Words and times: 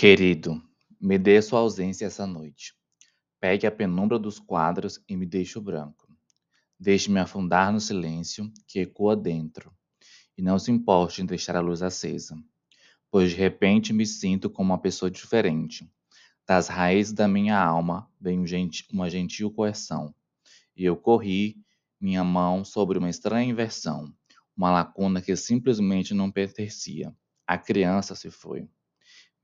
Querido, 0.00 0.62
me 1.00 1.18
dê 1.18 1.42
sua 1.42 1.58
ausência 1.58 2.06
essa 2.06 2.24
noite. 2.24 2.72
Pegue 3.40 3.66
a 3.66 3.70
penumbra 3.72 4.16
dos 4.16 4.38
quadros 4.38 5.02
e 5.08 5.16
me 5.16 5.26
deixe 5.26 5.58
o 5.58 5.60
branco. 5.60 6.08
Deixe-me 6.78 7.18
afundar 7.18 7.72
no 7.72 7.80
silêncio 7.80 8.48
que 8.68 8.78
ecoa 8.78 9.16
dentro, 9.16 9.74
e 10.36 10.40
não 10.40 10.56
se 10.56 10.70
importe 10.70 11.20
em 11.20 11.26
deixar 11.26 11.56
a 11.56 11.60
luz 11.60 11.82
acesa, 11.82 12.40
pois 13.10 13.30
de 13.30 13.36
repente 13.36 13.92
me 13.92 14.06
sinto 14.06 14.48
como 14.48 14.70
uma 14.72 14.78
pessoa 14.78 15.10
diferente. 15.10 15.90
Das 16.46 16.68
raízes 16.68 17.12
da 17.12 17.26
minha 17.26 17.60
alma 17.60 18.08
vem 18.20 18.46
uma 18.92 19.10
gentil 19.10 19.50
coerção, 19.50 20.14
e 20.76 20.84
eu 20.84 20.96
corri 20.96 21.56
minha 22.00 22.22
mão 22.22 22.64
sobre 22.64 22.98
uma 22.98 23.10
estranha 23.10 23.50
inversão, 23.50 24.14
uma 24.56 24.70
lacuna 24.70 25.20
que 25.20 25.34
simplesmente 25.34 26.14
não 26.14 26.30
pertencia. 26.30 27.12
A 27.44 27.58
criança 27.58 28.14
se 28.14 28.30
foi. 28.30 28.68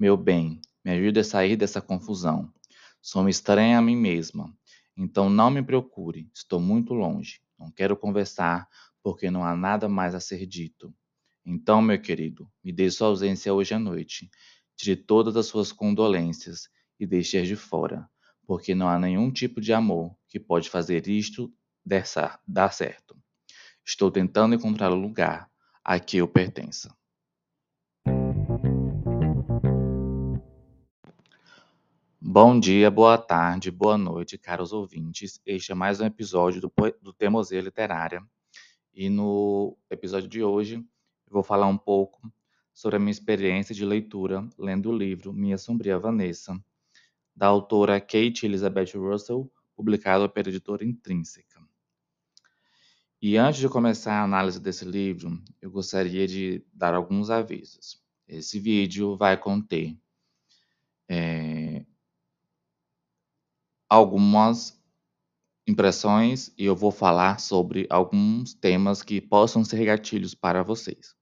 Meu 0.04 0.18
bem, 0.18 0.60
me 0.84 0.90
ajude 0.90 1.20
a 1.20 1.24
sair 1.24 1.56
dessa 1.56 1.80
confusão. 1.80 2.52
Sou 3.00 3.26
estranha 3.26 3.78
a 3.78 3.80
mim 3.80 3.96
mesma. 3.96 4.54
Então 4.95 5.30
não 5.30 5.50
me 5.50 5.62
procure, 5.62 6.28
estou 6.34 6.60
muito 6.60 6.92
longe. 6.92 7.40
Não 7.58 7.70
quero 7.70 7.96
conversar 7.96 8.68
porque 9.02 9.30
não 9.30 9.42
há 9.42 9.56
nada 9.56 9.88
mais 9.88 10.14
a 10.14 10.20
ser 10.20 10.45
dito. 10.45 10.95
Então, 11.42 11.80
meu 11.80 11.98
querido, 11.98 12.46
me 12.62 12.70
dê 12.70 12.90
sua 12.90 13.06
ausência 13.06 13.54
hoje 13.54 13.72
à 13.72 13.78
noite. 13.78 14.30
Tire 14.76 14.95
todas 14.95 15.38
as 15.38 15.46
suas 15.46 15.72
condolências 15.72 16.68
e 17.00 17.06
deixe 17.06 17.40
de 17.40 17.56
fora, 17.56 18.06
porque 18.46 18.74
não 18.74 18.90
há 18.90 18.98
nenhum 18.98 19.32
tipo 19.32 19.59
de 19.59 19.73
amor 19.73 20.14
que 20.28 20.38
pode 20.38 20.68
fazer 20.68 21.09
isto 21.09 21.50
dar 22.46 22.73
certo. 22.74 23.16
Estou 23.82 24.10
tentando 24.10 24.54
encontrar 24.54 24.92
o 24.92 25.00
lugar 25.00 25.50
a 25.82 25.98
que 25.98 26.18
eu 26.18 26.28
pertença. 26.28 26.95
Bom 32.37 32.59
dia, 32.59 32.90
boa 32.90 33.16
tarde, 33.16 33.71
boa 33.71 33.96
noite, 33.96 34.37
caros 34.37 34.73
ouvintes. 34.73 35.40
Este 35.46 35.71
é 35.71 35.74
mais 35.77 36.01
um 36.01 36.04
episódio 36.04 36.60
do, 36.60 36.73
do 37.01 37.13
Teimosia 37.13 37.60
Literária. 37.60 38.21
E 38.93 39.09
no 39.09 39.79
episódio 39.88 40.29
de 40.29 40.43
hoje, 40.43 40.85
vou 41.30 41.45
falar 41.45 41.68
um 41.68 41.79
pouco 41.79 42.21
sobre 42.73 42.96
a 42.96 42.99
minha 42.99 43.13
experiência 43.13 43.73
de 43.73 43.85
leitura 43.85 44.45
lendo 44.59 44.91
o 44.91 44.99
livro 44.99 45.32
Minha 45.32 45.57
Sombria 45.57 45.96
Vanessa, 45.96 46.60
da 47.37 47.46
autora 47.46 48.01
Kate 48.01 48.46
Elizabeth 48.46 48.96
Russell, 48.96 49.48
publicado 49.76 50.29
pela 50.29 50.48
editora 50.48 50.85
Intrínseca. 50.85 51.63
E 53.23 53.37
antes 53.37 53.60
de 53.60 53.69
começar 53.69 54.15
a 54.15 54.24
análise 54.24 54.59
desse 54.59 54.85
livro, 54.85 55.41
eu 55.63 55.71
gostaria 55.71 56.26
de 56.26 56.65
dar 56.73 56.95
alguns 56.95 57.30
avisos. 57.30 58.02
Esse 58.26 58.59
vídeo 58.59 59.16
vai 59.16 59.37
conter 59.37 59.96
é, 61.09 61.63
algumas 63.95 64.76
impressões 65.69 66.53
e 66.59 66.64
eu 66.64 66.75
vou 66.75 66.91
falar 66.91 67.38
sobre 67.38 67.87
alguns 67.88 68.53
temas 68.53 69.03
que 69.03 69.20
possam 69.20 69.64
ser 69.64 69.84
gatilhos 69.84 70.34
para 70.34 70.64
vocês. 70.64 71.14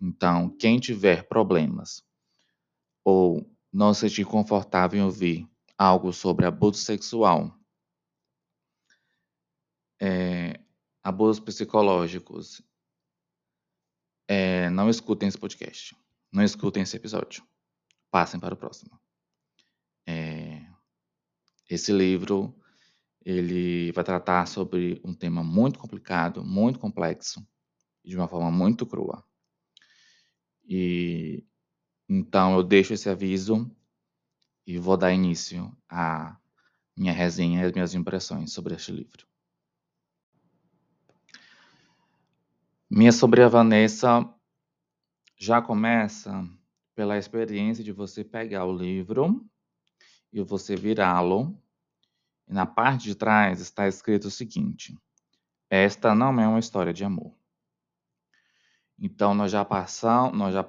Então, 0.00 0.48
quem 0.56 0.80
tiver 0.80 1.28
problemas 1.28 2.02
ou 3.04 3.46
não 3.70 3.92
se 3.92 4.08
sentir 4.08 4.24
confortável 4.24 4.98
em 4.98 5.04
ouvir 5.04 5.48
algo 5.76 6.10
sobre 6.12 6.46
abuso 6.46 6.78
sexual, 6.78 7.54
é, 10.00 10.58
abusos 11.02 11.38
psicológicos, 11.38 12.62
é, 14.26 14.70
não 14.70 14.88
escutem 14.88 15.28
esse 15.28 15.38
podcast. 15.38 15.94
Não 16.32 16.42
escutem 16.42 16.82
esse 16.82 16.96
episódio. 16.96 17.46
Passem 18.10 18.40
para 18.40 18.54
o 18.54 18.56
próximo. 18.56 18.98
É, 20.06 20.43
esse 21.68 21.92
livro 21.92 22.54
ele 23.24 23.90
vai 23.92 24.04
tratar 24.04 24.46
sobre 24.46 25.00
um 25.02 25.14
tema 25.14 25.42
muito 25.42 25.78
complicado, 25.78 26.44
muito 26.44 26.78
complexo, 26.78 27.46
de 28.04 28.16
uma 28.16 28.28
forma 28.28 28.50
muito 28.50 28.84
crua. 28.84 29.24
E 30.66 31.42
então 32.08 32.54
eu 32.54 32.62
deixo 32.62 32.92
esse 32.92 33.08
aviso 33.08 33.70
e 34.66 34.78
vou 34.78 34.96
dar 34.96 35.12
início 35.12 35.74
à 35.88 36.36
minha 36.96 37.12
resenha 37.12 37.62
e 37.62 37.64
as 37.64 37.72
minhas 37.72 37.94
impressões 37.94 38.52
sobre 38.52 38.74
este 38.74 38.92
livro. 38.92 39.26
Minha 42.90 43.10
sobrinha 43.10 43.48
Vanessa 43.48 44.28
já 45.36 45.60
começa 45.60 46.46
pela 46.94 47.18
experiência 47.18 47.82
de 47.82 47.90
você 47.90 48.22
pegar 48.22 48.66
o 48.66 48.76
livro 48.76 49.44
e 50.34 50.42
você 50.42 50.74
virá-lo. 50.74 51.56
Na 52.46 52.66
parte 52.66 53.04
de 53.04 53.14
trás 53.14 53.60
está 53.60 53.86
escrito 53.86 54.26
o 54.26 54.30
seguinte: 54.30 54.98
Esta 55.70 56.14
não 56.14 56.38
é 56.40 56.46
uma 56.46 56.58
história 56.58 56.92
de 56.92 57.04
amor. 57.04 57.32
Então 58.98 59.32
nós 59.32 59.52
já 59.52 59.64
passamos, 59.64 60.36
nós 60.36 60.52
já 60.52 60.64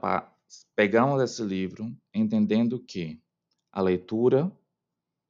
pegamos 0.75 1.21
esse 1.21 1.43
livro 1.43 1.91
entendendo 2.13 2.79
que 2.79 3.21
a 3.71 3.81
leitura 3.81 4.55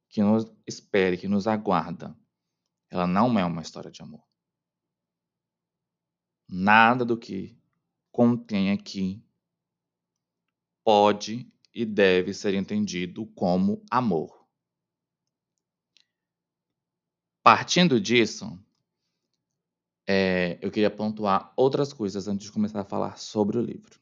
que 0.09 0.21
nos 0.21 0.45
espere, 0.67 1.17
que 1.17 1.27
nos 1.27 1.47
aguarda, 1.47 2.15
ela 2.89 3.07
não 3.07 3.39
é 3.39 3.45
uma 3.45 3.61
história 3.61 3.89
de 3.89 4.01
amor. 4.01 4.23
Nada 6.47 7.03
do 7.03 7.17
que 7.17 7.57
contém 8.11 8.71
aqui 8.71 9.25
pode 10.83 11.51
e 11.75 11.85
deve 11.85 12.33
ser 12.33 12.53
entendido 12.53 13.25
como 13.35 13.83
amor. 13.91 14.47
Partindo 17.43 17.99
disso, 17.99 18.57
é, 20.07 20.57
eu 20.61 20.71
queria 20.71 20.89
pontuar 20.89 21.53
outras 21.57 21.91
coisas 21.91 22.29
antes 22.29 22.45
de 22.45 22.51
começar 22.53 22.79
a 22.79 22.85
falar 22.85 23.17
sobre 23.17 23.57
o 23.57 23.61
livro. 23.61 23.99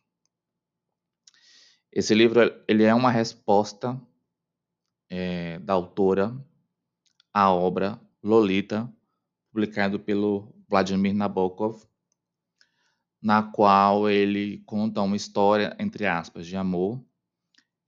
Esse 1.91 2.13
livro 2.13 2.41
ele 2.67 2.83
é 2.83 2.93
uma 2.93 3.11
resposta 3.11 3.99
é, 5.09 5.57
da 5.59 5.73
autora 5.73 6.31
à 7.33 7.51
obra 7.51 7.99
Lolita, 8.21 8.91
publicado 9.51 9.99
pelo 9.99 10.55
Vladimir 10.69 11.13
Nabokov, 11.13 11.83
na 13.21 13.43
qual 13.43 14.09
ele 14.09 14.59
conta 14.59 15.01
uma 15.01 15.15
história, 15.15 15.75
entre 15.79 16.05
aspas, 16.05 16.45
de 16.45 16.55
amor 16.55 17.03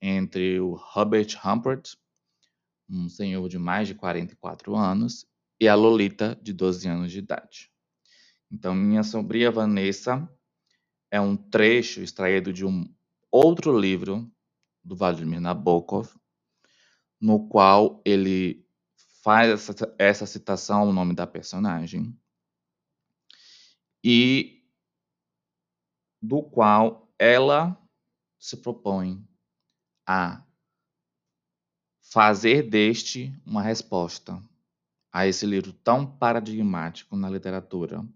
entre 0.02 0.60
o 0.60 0.80
Hubert 0.96 1.40
Humphrey, 1.44 1.82
um 2.90 3.10
senhor 3.10 3.48
de 3.50 3.58
mais 3.58 3.88
de 3.88 3.96
44 3.96 4.76
anos, 4.76 5.26
e 5.60 5.68
a 5.68 5.76
Lolita, 5.76 6.38
de 6.42 6.54
12 6.54 6.88
anos 6.88 7.12
de 7.12 7.20
idade. 7.20 7.72
Então, 8.52 8.76
Minha 8.76 9.04
Sombria 9.04 9.50
Vanessa 9.50 10.30
é 11.10 11.20
um 11.20 11.36
trecho 11.36 12.02
extraído 12.02 12.52
de 12.52 12.66
um 12.66 12.94
outro 13.32 13.78
livro 13.78 14.32
do 14.84 14.96
Vladimir 14.96 15.40
Nabokov, 15.40 16.10
no 17.20 17.48
qual 17.48 18.02
ele 18.06 18.68
faz 19.24 19.50
essa, 19.50 19.96
essa 19.98 20.26
citação, 20.26 20.88
o 20.88 20.94
nome 20.94 21.16
da 21.16 21.26
personagem, 21.26 22.16
e 24.04 24.64
do 26.22 26.44
qual 26.44 27.12
ela 27.18 27.76
se 28.38 28.58
propõe 28.58 29.28
a 30.06 30.44
fazer 32.02 32.70
deste 32.70 33.34
uma 33.46 33.62
resposta 33.62 34.42
a 35.12 35.26
esse 35.28 35.46
livro 35.46 35.74
tão 35.74 36.06
paradigmático 36.06 37.16
na 37.16 37.30
literatura 37.30 38.08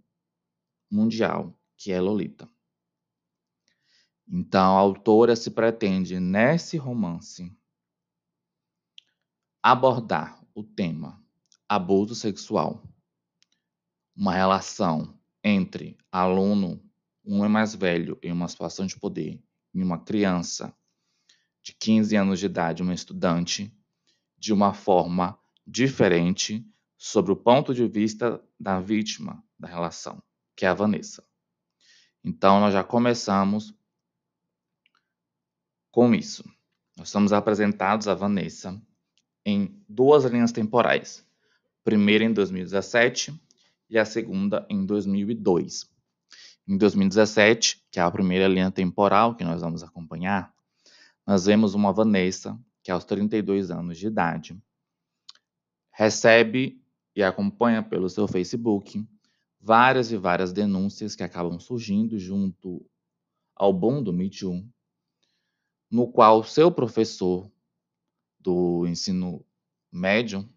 mundial, 0.92 1.58
que 1.78 1.92
é 1.92 2.00
Lolita. 2.00 2.50
Então, 4.28 4.78
a 4.78 4.80
autora 4.80 5.36
se 5.36 5.50
pretende, 5.50 6.19
nesse 6.19 6.78
romance, 6.78 7.52
abordar 9.63 10.40
o 10.54 10.63
tema 10.63 11.24
abuso 11.68 12.13
sexual, 12.16 12.84
uma 14.16 14.34
relação 14.34 15.18
entre 15.44 15.98
aluno 16.12 16.84
um 17.24 17.46
é 17.46 17.48
mais 17.48 17.75
velho 17.75 18.18
em 18.24 18.31
uma 18.31 18.48
situação 18.48 18.86
de 18.86 19.00
poder 19.00 19.42
e 19.74 19.84
uma 19.84 20.00
criança 20.00 20.75
de 21.69 21.75
15 21.75 22.16
anos 22.16 22.39
de 22.39 22.48
idade, 22.48 22.81
uma 22.81 22.95
estudante, 22.95 23.71
de 24.38 24.51
uma 24.51 24.74
forma 24.74 25.38
diferente 25.66 26.66
sobre 26.98 27.31
o 27.31 27.36
ponto 27.36 27.75
de 27.75 27.88
vista 27.88 28.42
da 28.60 28.80
vítima 28.80 29.44
da 29.57 29.68
relação, 29.68 30.21
que 30.56 30.66
é 30.66 30.69
a 30.69 30.74
Vanessa. 30.74 31.24
Então, 32.24 32.60
nós 32.60 32.74
já 32.74 32.83
começamos 32.83 33.74
com 35.92 36.13
isso. 36.16 36.44
Nós 36.98 37.10
somos 37.10 37.31
apresentados 37.31 38.07
a 38.07 38.15
Vanessa 38.15 38.81
em 39.45 39.80
duas 39.88 40.25
linhas 40.25 40.51
temporais. 40.51 41.24
Primeira 41.83 42.24
em 42.24 42.33
2017 42.33 43.39
e 43.89 43.98
a 43.98 44.06
segunda 44.06 44.65
em 44.69 44.86
2002. 44.86 45.88
Em 46.68 46.77
2017, 46.77 47.86
que 47.92 48.00
é 48.00 48.04
a 48.04 48.12
primeira 48.12 48.48
linha 48.48 48.72
temporal 48.72 49.36
que 49.36 49.44
nós 49.44 49.62
vamos 49.62 49.83
acompanhar, 49.83 50.54
nós 51.30 51.46
vemos 51.46 51.76
uma 51.76 51.94
Vanessa, 51.94 52.60
que 52.81 52.90
aos 52.90 53.06
32 53.06 53.70
anos 53.70 54.00
de 54.00 54.08
idade, 54.08 54.60
recebe 55.92 56.84
e 57.16 57.22
acompanha 57.22 57.84
pelo 57.84 58.10
seu 58.10 58.28
Facebook 58.28 59.08
várias 59.62 60.12
e 60.12 60.18
várias 60.18 60.52
denúncias 60.52 61.16
que 61.16 61.22
acabam 61.22 61.60
surgindo 61.60 62.18
junto 62.18 62.84
ao 63.56 63.72
boom 63.72 64.02
do 64.02 64.12
Me 64.12 64.28
Too, 64.28 64.68
no 65.92 66.12
qual 66.12 66.44
seu 66.44 66.72
professor 66.72 67.48
do 68.40 68.88
ensino 68.88 69.46
médio 69.92 70.52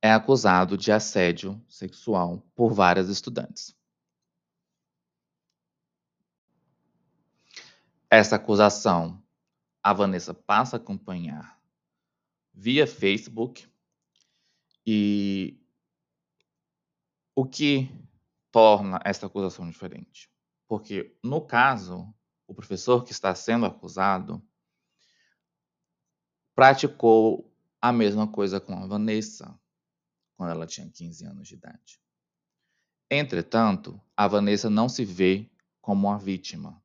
é 0.00 0.12
acusado 0.12 0.78
de 0.78 0.92
assédio 0.92 1.60
sexual 1.68 2.46
por 2.54 2.72
várias 2.72 3.08
estudantes. 3.08 3.76
Essa 8.08 8.36
acusação 8.36 9.23
a 9.84 9.92
Vanessa 9.92 10.32
passa 10.32 10.76
a 10.76 10.80
acompanhar 10.80 11.60
via 12.54 12.86
Facebook 12.86 13.70
e 14.86 15.60
o 17.36 17.44
que 17.44 17.90
torna 18.50 18.98
essa 19.04 19.26
acusação 19.26 19.68
diferente? 19.68 20.30
Porque, 20.66 21.14
no 21.22 21.46
caso, 21.46 22.14
o 22.46 22.54
professor 22.54 23.04
que 23.04 23.12
está 23.12 23.34
sendo 23.34 23.66
acusado 23.66 24.42
praticou 26.54 27.52
a 27.78 27.92
mesma 27.92 28.26
coisa 28.26 28.58
com 28.58 28.72
a 28.78 28.86
Vanessa 28.86 29.60
quando 30.34 30.50
ela 30.50 30.66
tinha 30.66 30.88
15 30.88 31.26
anos 31.26 31.46
de 31.46 31.54
idade. 31.56 32.00
Entretanto, 33.10 34.00
a 34.16 34.26
Vanessa 34.26 34.70
não 34.70 34.88
se 34.88 35.04
vê 35.04 35.50
como 35.82 36.08
uma 36.08 36.18
vítima 36.18 36.82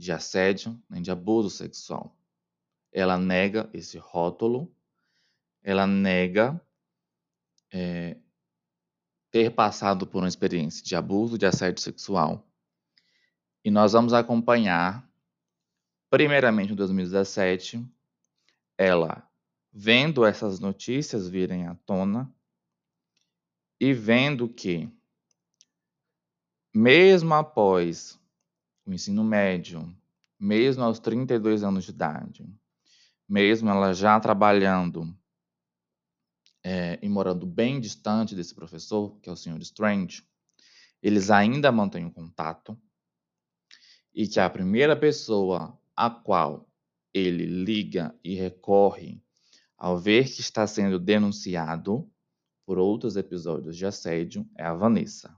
de 0.00 0.12
assédio 0.12 0.82
nem 0.88 1.02
de 1.02 1.10
abuso 1.10 1.50
sexual. 1.50 2.16
Ela 2.90 3.18
nega 3.18 3.68
esse 3.72 3.98
rótulo, 3.98 4.74
ela 5.62 5.86
nega 5.86 6.60
é, 7.70 8.16
ter 9.30 9.54
passado 9.54 10.06
por 10.06 10.22
uma 10.22 10.28
experiência 10.28 10.82
de 10.82 10.96
abuso, 10.96 11.36
de 11.36 11.44
assédio 11.44 11.82
sexual. 11.82 12.48
E 13.62 13.70
nós 13.70 13.92
vamos 13.92 14.14
acompanhar, 14.14 15.06
primeiramente 16.08 16.72
em 16.72 16.76
2017, 16.76 17.86
ela 18.78 19.28
vendo 19.70 20.24
essas 20.24 20.58
notícias 20.58 21.28
virem 21.28 21.66
à 21.66 21.74
tona 21.74 22.34
e 23.78 23.92
vendo 23.92 24.48
que, 24.48 24.90
mesmo 26.74 27.34
após 27.34 28.19
o 28.84 28.92
ensino 28.92 29.22
médio, 29.24 29.94
mesmo 30.38 30.82
aos 30.82 30.98
32 30.98 31.62
anos 31.62 31.84
de 31.84 31.90
idade, 31.90 32.46
mesmo 33.28 33.68
ela 33.68 33.92
já 33.92 34.18
trabalhando 34.18 35.16
é, 36.62 36.98
e 37.02 37.08
morando 37.08 37.46
bem 37.46 37.80
distante 37.80 38.34
desse 38.34 38.54
professor, 38.54 39.18
que 39.20 39.28
é 39.28 39.32
o 39.32 39.36
Sr. 39.36 39.60
Strange, 39.60 40.24
eles 41.02 41.30
ainda 41.30 41.72
mantêm 41.72 42.04
um 42.04 42.10
contato 42.10 42.78
e 44.14 44.26
que 44.26 44.40
a 44.40 44.50
primeira 44.50 44.96
pessoa 44.96 45.78
a 45.96 46.10
qual 46.10 46.68
ele 47.12 47.44
liga 47.44 48.14
e 48.22 48.34
recorre 48.34 49.22
ao 49.76 49.98
ver 49.98 50.24
que 50.24 50.40
está 50.40 50.66
sendo 50.66 50.98
denunciado 50.98 52.10
por 52.66 52.78
outros 52.78 53.16
episódios 53.16 53.76
de 53.76 53.86
assédio 53.86 54.48
é 54.56 54.64
a 54.64 54.74
Vanessa. 54.74 55.34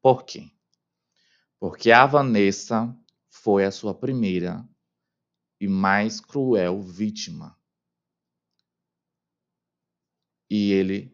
Por 0.00 0.24
quê? 0.24 0.50
Porque 1.58 1.90
a 1.90 2.04
Vanessa 2.06 2.94
foi 3.30 3.64
a 3.64 3.70
sua 3.70 3.94
primeira 3.94 4.66
e 5.60 5.66
mais 5.68 6.20
cruel 6.20 6.82
vítima 6.82 7.56
e 10.54 10.72
ele 10.72 11.12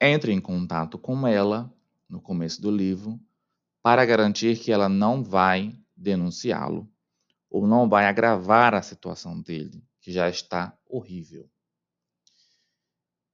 entra 0.00 0.32
em 0.32 0.40
contato 0.40 0.98
com 0.98 1.26
ela 1.26 1.72
no 2.08 2.20
começo 2.20 2.60
do 2.60 2.70
livro 2.70 3.20
para 3.82 4.04
garantir 4.04 4.58
que 4.58 4.72
ela 4.72 4.88
não 4.88 5.22
vai 5.22 5.78
denunciá-lo 5.96 6.90
ou 7.48 7.66
não 7.66 7.88
vai 7.88 8.06
agravar 8.06 8.74
a 8.74 8.82
situação 8.82 9.40
dele, 9.40 9.82
que 10.00 10.12
já 10.12 10.28
está 10.28 10.76
horrível. 10.86 11.48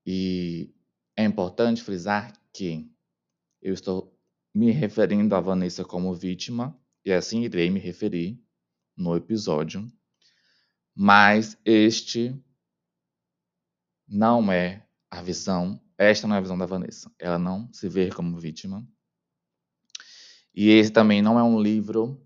E 0.06 0.75
é 1.17 1.25
importante 1.25 1.82
frisar 1.82 2.32
que 2.53 2.87
eu 3.62 3.73
estou 3.73 4.13
me 4.55 4.71
referindo 4.71 5.35
a 5.35 5.41
Vanessa 5.41 5.85
como 5.85 6.15
vítima, 6.15 6.79
e 7.05 7.12
assim 7.12 7.43
irei 7.43 7.71
me 7.71 7.81
referir 7.81 8.41
no 8.97 9.17
episódio, 9.17 9.91
mas 10.95 11.59
este 11.65 12.41
não 14.06 14.53
é 14.53 14.87
a 15.11 15.21
visão, 15.21 15.81
esta 15.99 16.29
não 16.29 16.37
é 16.37 16.39
a 16.39 16.43
visão 16.43 16.56
da 16.56 16.67
Vanessa. 16.67 17.12
Ela 17.19 17.39
não 17.39 17.73
se 17.73 17.89
vê 17.89 18.11
como 18.11 18.39
vítima. 18.39 18.87
E 20.55 20.69
esse 20.69 20.91
também 20.91 21.21
não 21.21 21.39
é 21.39 21.43
um 21.43 21.61
livro 21.61 22.25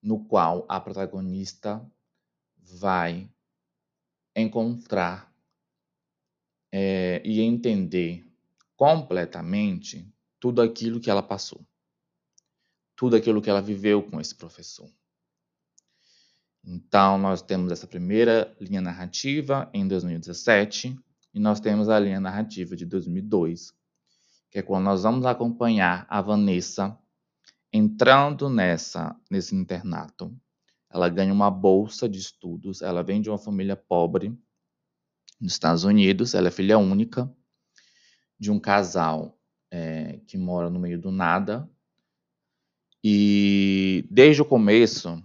no 0.00 0.24
qual 0.24 0.64
a 0.68 0.80
protagonista 0.80 1.84
vai 2.56 3.28
encontrar 4.34 5.34
é, 6.72 7.20
e 7.24 7.40
entender 7.40 8.24
completamente 8.76 10.08
tudo 10.40 10.62
aquilo 10.62 10.98
que 10.98 11.10
ela 11.10 11.22
passou, 11.22 11.60
tudo 12.96 13.14
aquilo 13.14 13.42
que 13.42 13.50
ela 13.50 13.60
viveu 13.60 14.02
com 14.02 14.20
esse 14.20 14.34
professor. 14.34 14.90
Então, 16.64 17.16
nós 17.16 17.40
temos 17.40 17.70
essa 17.70 17.86
primeira 17.86 18.54
linha 18.60 18.80
narrativa 18.80 19.70
em 19.72 19.86
2017, 19.86 20.98
e 21.32 21.38
nós 21.38 21.60
temos 21.60 21.88
a 21.88 21.98
linha 21.98 22.20
narrativa 22.20 22.74
de 22.74 22.84
2002, 22.84 23.72
que 24.50 24.58
é 24.58 24.62
quando 24.62 24.84
nós 24.84 25.04
vamos 25.04 25.24
acompanhar 25.24 26.06
a 26.08 26.20
Vanessa 26.20 26.98
entrando 27.72 28.50
nessa 28.50 29.16
nesse 29.30 29.54
internato. 29.54 30.34
Ela 30.90 31.08
ganha 31.08 31.32
uma 31.32 31.50
bolsa 31.50 32.08
de 32.08 32.18
estudos, 32.18 32.82
ela 32.82 33.02
vem 33.02 33.22
de 33.22 33.30
uma 33.30 33.38
família 33.38 33.76
pobre 33.76 34.36
nos 35.40 35.52
Estados 35.52 35.84
Unidos, 35.84 36.34
ela 36.34 36.48
é 36.48 36.50
filha 36.50 36.78
única 36.78 37.32
de 38.38 38.50
um 38.50 38.58
casal 38.58 39.39
é, 39.70 40.18
que 40.26 40.36
mora 40.36 40.68
no 40.68 40.78
meio 40.78 41.00
do 41.00 41.10
nada. 41.10 41.68
E 43.02 44.06
desde 44.10 44.42
o 44.42 44.44
começo 44.44 45.22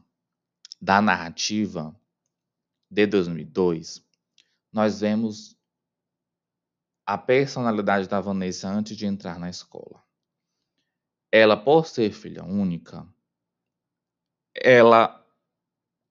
da 0.81 1.01
narrativa 1.01 1.95
de 2.89 3.05
2002, 3.07 4.05
nós 4.71 5.01
vemos 5.01 5.57
a 7.05 7.17
personalidade 7.17 8.07
da 8.07 8.19
Vanessa 8.19 8.69
antes 8.69 8.95
de 8.95 9.05
entrar 9.05 9.39
na 9.39 9.49
escola. 9.49 10.03
Ela, 11.31 11.57
por 11.57 11.85
ser 11.85 12.11
filha 12.11 12.43
única, 12.43 13.07
ela 14.55 15.21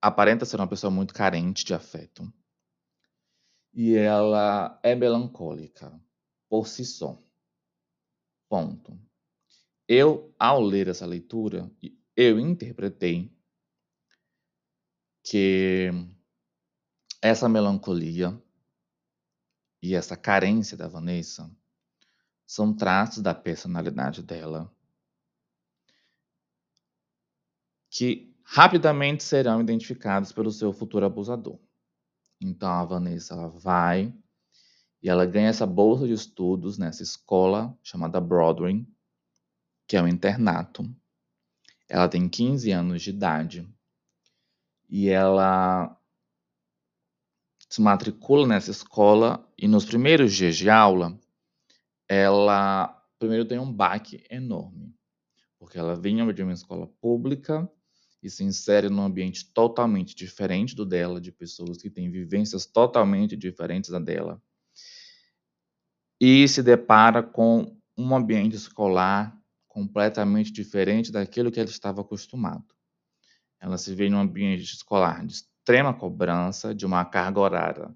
aparenta 0.01 0.45
ser 0.45 0.57
uma 0.57 0.67
pessoa 0.67 0.91
muito 0.91 1.13
carente 1.13 1.65
de 1.65 1.73
afeto. 1.73 2.31
E 3.73 3.95
ela 3.95 4.79
é 4.83 4.95
melancólica 4.95 5.99
por 6.47 6.67
si 6.67 6.85
só. 6.85 7.21
Ponto. 8.47 8.97
Eu, 9.87 10.33
ao 10.39 10.61
ler 10.61 10.87
essa 10.87 11.05
leitura, 11.05 11.71
eu 12.15 12.39
interpretei 12.39 13.31
que 15.23 15.89
essa 17.21 17.49
melancolia 17.49 18.39
e 19.81 19.95
essa 19.95 20.15
carência 20.15 20.77
da 20.77 20.87
Vanessa 20.87 21.51
são 22.45 22.73
traços 22.75 23.21
da 23.21 23.33
personalidade 23.33 24.21
dela 24.21 24.71
que 27.89 28.35
rapidamente 28.43 29.23
serão 29.23 29.61
identificados 29.61 30.31
pelo 30.31 30.51
seu 30.51 30.71
futuro 30.71 31.05
abusador. 31.05 31.59
Então 32.39 32.69
a 32.69 32.83
Vanessa 32.83 33.47
vai 33.47 34.13
e 35.05 35.09
ela 35.09 35.23
ganha 35.23 35.49
essa 35.49 35.67
bolsa 35.67 36.07
de 36.07 36.13
estudos 36.13 36.79
nessa 36.79 37.03
escola 37.03 37.77
chamada 37.83 38.19
Broadway, 38.19 38.83
que 39.87 39.95
é 39.95 40.01
um 40.01 40.07
internato. 40.07 40.83
Ela 41.87 42.09
tem 42.09 42.27
15 42.27 42.71
anos 42.71 43.03
de 43.03 43.11
idade 43.11 43.69
e 44.89 45.07
ela 45.07 45.95
se 47.69 47.79
matricula 47.79 48.47
nessa 48.47 48.71
escola 48.71 49.47
e 49.55 49.67
nos 49.67 49.85
primeiros 49.85 50.33
dias 50.33 50.55
de 50.55 50.71
aula, 50.71 51.15
ela 52.09 52.87
primeiro 53.19 53.45
tem 53.45 53.59
um 53.59 53.71
baque 53.71 54.25
enorme, 54.27 54.91
porque 55.59 55.77
ela 55.77 55.95
vinha 55.95 56.33
de 56.33 56.41
uma 56.41 56.53
escola 56.53 56.87
pública 56.99 57.71
e 58.23 58.29
se 58.31 58.43
insere 58.43 58.89
num 58.89 59.03
ambiente 59.03 59.53
totalmente 59.53 60.15
diferente 60.15 60.75
do 60.75 60.83
dela, 60.83 61.21
de 61.21 61.31
pessoas 61.31 61.77
que 61.77 61.91
têm 61.91 62.09
vivências 62.09 62.65
totalmente 62.65 63.37
diferentes 63.37 63.91
da 63.91 63.99
dela, 63.99 64.41
e 66.19 66.47
se 66.47 66.63
depara 66.63 67.21
com 67.21 67.75
um 67.97 68.15
ambiente 68.15 68.55
escolar 68.55 69.37
completamente 69.67 70.51
diferente 70.51 71.11
daquilo 71.11 71.51
que 71.51 71.59
ela 71.59 71.69
estava 71.69 72.01
acostumado. 72.01 72.65
ela 73.59 73.77
se 73.77 73.93
vê 73.95 74.07
em 74.07 74.13
um 74.13 74.19
ambiente 74.19 74.63
escolar 74.63 75.25
de 75.25 75.33
extrema 75.33 75.93
cobrança, 75.93 76.73
de 76.73 76.85
uma 76.85 77.03
carga 77.03 77.39
horária 77.39 77.95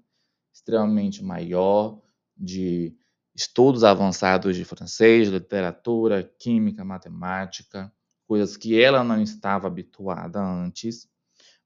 extremamente 0.52 1.22
maior, 1.22 2.00
de 2.36 2.94
estudos 3.34 3.84
avançados 3.84 4.56
de 4.56 4.64
francês, 4.64 5.28
literatura, 5.28 6.24
química, 6.38 6.84
matemática, 6.84 7.92
coisas 8.26 8.56
que 8.56 8.80
ela 8.80 9.02
não 9.02 9.22
estava 9.22 9.66
habituada 9.66 10.40
antes, 10.40 11.08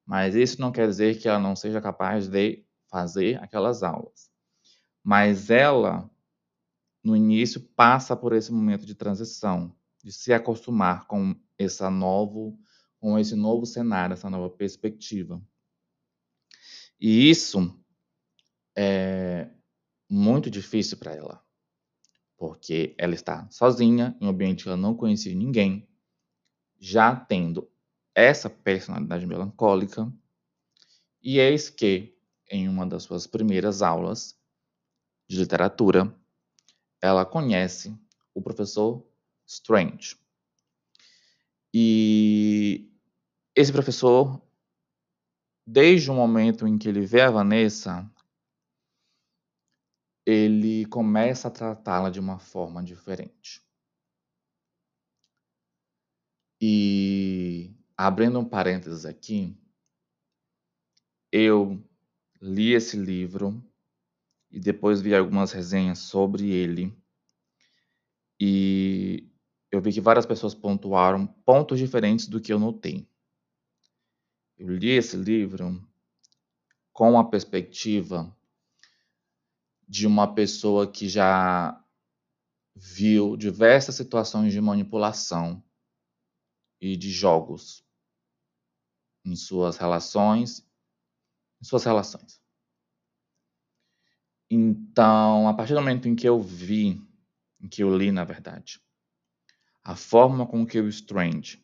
mas 0.07 0.35
isso 0.35 0.61
não 0.61 0.71
quer 0.71 0.87
dizer 0.87 1.19
que 1.19 1.29
ela 1.29 1.39
não 1.39 1.57
seja 1.57 1.81
capaz 1.81 2.29
de 2.29 2.65
fazer 2.89 3.43
aquelas 3.43 3.83
aulas. 3.83 4.31
Mas 5.03 5.51
ela, 5.51 6.09
no 7.05 7.15
início, 7.15 7.61
passa 7.61 8.17
por 8.17 8.33
esse 8.33 8.51
momento 8.51 8.87
de 8.87 8.95
transição, 8.95 9.77
de 10.03 10.11
se 10.11 10.33
acostumar 10.33 11.07
com 11.07 11.39
essa 11.59 11.91
novo, 11.91 12.59
com 12.99 13.19
esse 13.19 13.37
novo 13.37 13.67
cenário, 13.67 14.15
essa 14.15 14.31
nova 14.31 14.49
perspectiva. 14.49 15.41
E 16.99 17.29
isso 17.29 17.79
é 18.77 19.51
muito 20.09 20.51
difícil 20.51 20.97
para 20.97 21.13
ela, 21.15 21.45
porque 22.37 22.95
ela 22.97 23.15
está 23.15 23.49
sozinha 23.51 24.17
em 24.21 24.27
um 24.27 24.31
ambiente 24.31 24.63
que 24.63 24.69
ela 24.69 24.77
não 24.77 24.97
conhecia 24.97 25.35
ninguém, 25.35 25.87
já 26.81 27.15
tendo 27.15 27.71
essa 28.15 28.49
personalidade 28.49 29.27
melancólica, 29.27 30.11
e 31.23 31.39
eis 31.39 31.69
que, 31.69 32.17
em 32.51 32.69
uma 32.69 32.87
das 32.87 33.03
suas 33.03 33.27
primeiras 33.27 33.83
aulas 33.83 34.39
de 35.29 35.39
literatura, 35.39 36.15
ela 37.05 37.27
conhece 37.27 37.95
o 38.35 38.41
professor 38.41 39.07
Strange. 39.47 40.17
E 41.75 42.91
esse 43.55 43.71
professor, 43.71 44.41
desde 45.67 46.11
o 46.11 46.15
momento 46.15 46.67
em 46.67 46.79
que 46.79 46.89
ele 46.89 47.05
vê 47.05 47.21
a 47.21 47.31
Vanessa, 47.31 48.11
ele 50.25 50.87
começa 50.87 51.49
a 51.49 51.51
tratá-la 51.51 52.09
de 52.09 52.19
uma 52.19 52.39
forma 52.39 52.83
diferente. 52.83 53.63
E 56.59 57.71
abrindo 57.95 58.39
um 58.39 58.49
parênteses 58.49 59.05
aqui, 59.05 59.55
eu 61.31 61.87
li 62.41 62.73
esse 62.73 62.97
livro 62.97 63.63
e 64.55 64.61
depois 64.61 65.01
vi 65.01 65.13
algumas 65.13 65.51
resenhas 65.51 65.99
sobre 65.99 66.49
ele. 66.49 66.97
E 68.39 69.29
eu 69.69 69.81
vi 69.81 69.93
que 69.93 70.01
várias 70.01 70.25
pessoas 70.25 70.55
pontuaram 70.55 71.27
pontos 71.27 71.77
diferentes 71.77 72.29
do 72.29 72.41
que 72.41 72.53
eu 72.53 72.59
notei. 72.61 73.05
Eu 74.57 74.69
li 74.69 74.91
esse 74.91 75.17
livro 75.17 75.85
com 76.93 77.19
a 77.19 77.29
perspectiva 77.29 78.33
de 79.89 80.07
uma 80.07 80.33
pessoa 80.33 80.87
que 80.87 81.09
já 81.09 81.85
viu 82.77 83.37
diversas 83.37 83.97
situações 83.97 84.53
de 84.53 84.61
manipulação 84.61 85.61
e 86.81 86.97
de 86.97 87.11
jogos 87.11 87.85
em 89.25 89.35
suas 89.35 89.77
relações, 89.79 90.65
em 91.61 91.65
suas 91.65 91.83
relações. 91.83 92.44
Então, 94.57 95.49
a 95.49 95.55
partir 95.55 95.75
do 95.75 95.81
momento 95.81 96.07
em 96.09 96.15
que 96.15 96.29
eu 96.29 96.41
vi, 96.41 97.03
em 97.61 97.69
que 97.69 97.83
eu 97.83 97.97
li, 97.97 98.13
na 98.13 98.23
verdade, 98.23 98.81
a 99.83 99.97
forma 99.97 100.47
com 100.47 100.65
que 100.65 100.79
o 100.79 100.89
Strange 100.89 101.61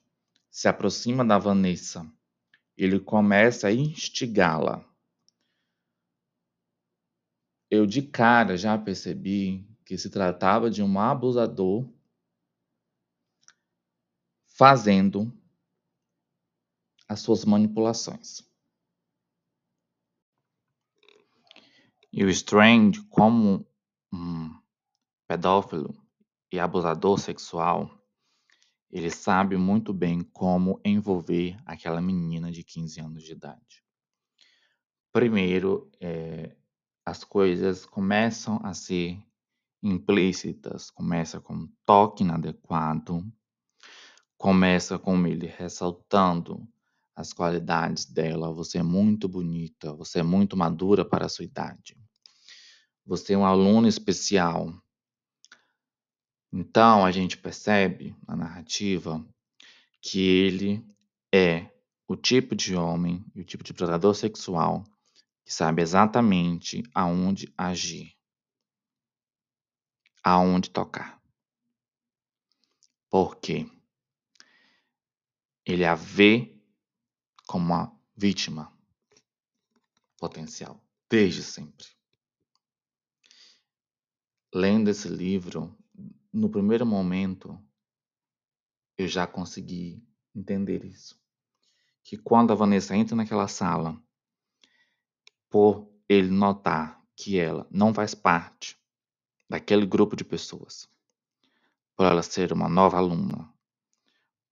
se 0.50 0.66
aproxima 0.66 1.24
da 1.24 1.38
Vanessa, 1.38 2.04
ele 2.76 2.98
começa 2.98 3.68
a 3.68 3.72
instigá-la 3.72 4.84
eu 7.70 7.86
de 7.86 8.02
cara 8.02 8.56
já 8.56 8.76
percebi 8.76 9.64
que 9.86 9.96
se 9.96 10.10
tratava 10.10 10.68
de 10.68 10.82
um 10.82 10.98
abusador 10.98 11.88
fazendo 14.56 15.32
as 17.08 17.20
suas 17.20 17.44
manipulações. 17.44 18.49
E 22.12 22.24
o 22.24 22.30
Strange, 22.30 23.00
como 23.08 23.66
um 24.12 24.50
pedófilo 25.28 25.96
e 26.52 26.58
abusador 26.58 27.18
sexual, 27.18 27.88
ele 28.90 29.10
sabe 29.10 29.56
muito 29.56 29.92
bem 29.92 30.22
como 30.22 30.80
envolver 30.84 31.56
aquela 31.64 32.00
menina 32.00 32.50
de 32.50 32.64
15 32.64 33.00
anos 33.00 33.22
de 33.22 33.32
idade. 33.32 33.84
Primeiro, 35.12 35.90
é, 36.00 36.56
as 37.06 37.22
coisas 37.22 37.86
começam 37.86 38.60
a 38.64 38.74
ser 38.74 39.22
implícitas, 39.82 40.90
começa 40.90 41.40
com 41.40 41.54
um 41.54 41.72
toque 41.86 42.24
inadequado, 42.24 43.24
começa 44.36 44.98
com 44.98 45.26
ele 45.26 45.46
ressaltando 45.46 46.68
as 47.20 47.32
qualidades 47.32 48.06
dela. 48.06 48.52
Você 48.52 48.78
é 48.78 48.82
muito 48.82 49.28
bonita, 49.28 49.92
você 49.94 50.20
é 50.20 50.22
muito 50.22 50.56
madura 50.56 51.04
para 51.04 51.26
a 51.26 51.28
sua 51.28 51.44
idade. 51.44 51.96
Você 53.04 53.34
é 53.34 53.38
um 53.38 53.44
aluno 53.44 53.86
especial. 53.86 54.74
Então 56.52 57.04
a 57.04 57.10
gente 57.10 57.36
percebe 57.36 58.16
na 58.26 58.36
narrativa 58.36 59.24
que 60.00 60.20
ele 60.20 60.84
é 61.32 61.70
o 62.08 62.16
tipo 62.16 62.56
de 62.56 62.74
homem 62.74 63.24
e 63.34 63.40
o 63.40 63.44
tipo 63.44 63.62
de 63.62 63.72
predador 63.72 64.14
sexual 64.14 64.84
que 65.44 65.52
sabe 65.52 65.82
exatamente 65.82 66.82
aonde 66.94 67.52
agir, 67.56 68.16
aonde 70.22 70.70
tocar. 70.70 71.20
Porque 73.08 73.66
ele 75.64 75.84
a 75.84 75.94
vê 75.94 76.59
como 77.50 77.66
uma 77.66 77.92
vítima 78.16 78.72
potencial, 80.16 80.80
desde 81.08 81.42
sempre. 81.42 81.84
Lendo 84.54 84.88
esse 84.88 85.08
livro, 85.08 85.76
no 86.32 86.48
primeiro 86.48 86.86
momento, 86.86 87.60
eu 88.96 89.08
já 89.08 89.26
consegui 89.26 90.00
entender 90.32 90.84
isso. 90.84 91.20
Que 92.04 92.16
quando 92.16 92.52
a 92.52 92.54
Vanessa 92.54 92.94
entra 92.94 93.16
naquela 93.16 93.48
sala 93.48 94.00
por 95.48 95.92
ele 96.08 96.30
notar 96.30 97.04
que 97.16 97.36
ela 97.36 97.66
não 97.68 97.92
faz 97.92 98.14
parte 98.14 98.80
daquele 99.48 99.86
grupo 99.86 100.14
de 100.14 100.22
pessoas, 100.22 100.88
por 101.96 102.06
ela 102.06 102.22
ser 102.22 102.52
uma 102.52 102.68
nova 102.68 102.98
aluna, 102.98 103.52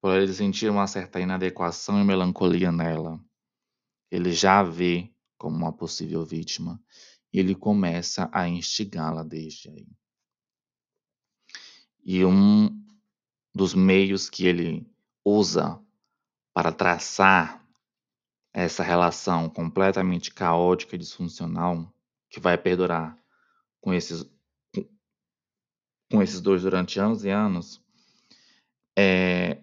por 0.01 0.17
ele 0.17 0.33
sentir 0.33 0.71
uma 0.71 0.87
certa 0.87 1.21
inadequação 1.21 2.01
e 2.01 2.05
melancolia 2.05 2.71
nela, 2.71 3.21
ele 4.11 4.33
já 4.33 4.61
a 4.61 4.63
vê 4.63 5.13
como 5.37 5.57
uma 5.57 5.73
possível 5.73 6.25
vítima 6.25 6.81
e 7.33 7.39
ele 7.39 7.55
começa 7.55 8.29
a 8.33 8.49
instigá-la 8.49 9.23
desde 9.23 9.69
aí. 9.69 9.87
E 12.05 12.25
um 12.25 12.85
dos 13.55 13.75
meios 13.75 14.31
que 14.31 14.47
ele 14.47 14.91
usa 15.25 15.81
para 16.55 16.73
traçar 16.73 17.65
essa 18.53 18.83
relação 18.83 19.49
completamente 19.49 20.33
caótica 20.33 20.97
e 20.97 20.99
disfuncional 20.99 21.93
que 22.31 22.41
vai 22.41 22.57
perdurar 22.57 23.17
com 23.81 23.93
esses, 23.93 24.25
com 26.11 26.23
esses 26.23 26.41
dois 26.41 26.63
durante 26.63 26.99
anos 26.99 27.25
e 27.25 27.31
anos, 27.31 27.83
é 28.97 29.63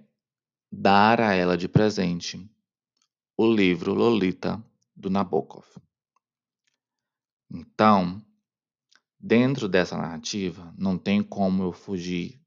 dar 0.75 1.21
a 1.21 1.33
ela 1.33 1.57
de 1.57 1.67
presente 1.67 2.49
o 3.37 3.51
livro 3.51 3.93
Lolita 3.93 4.63
do 4.95 5.09
Nabokov. 5.09 5.65
Então, 7.49 8.23
dentro 9.19 9.69
dessa 9.69 9.97
narrativa, 9.97 10.73
não 10.77 10.97
tem 10.97 11.23
como 11.23 11.63
eu 11.63 11.71
fugir 11.71 12.41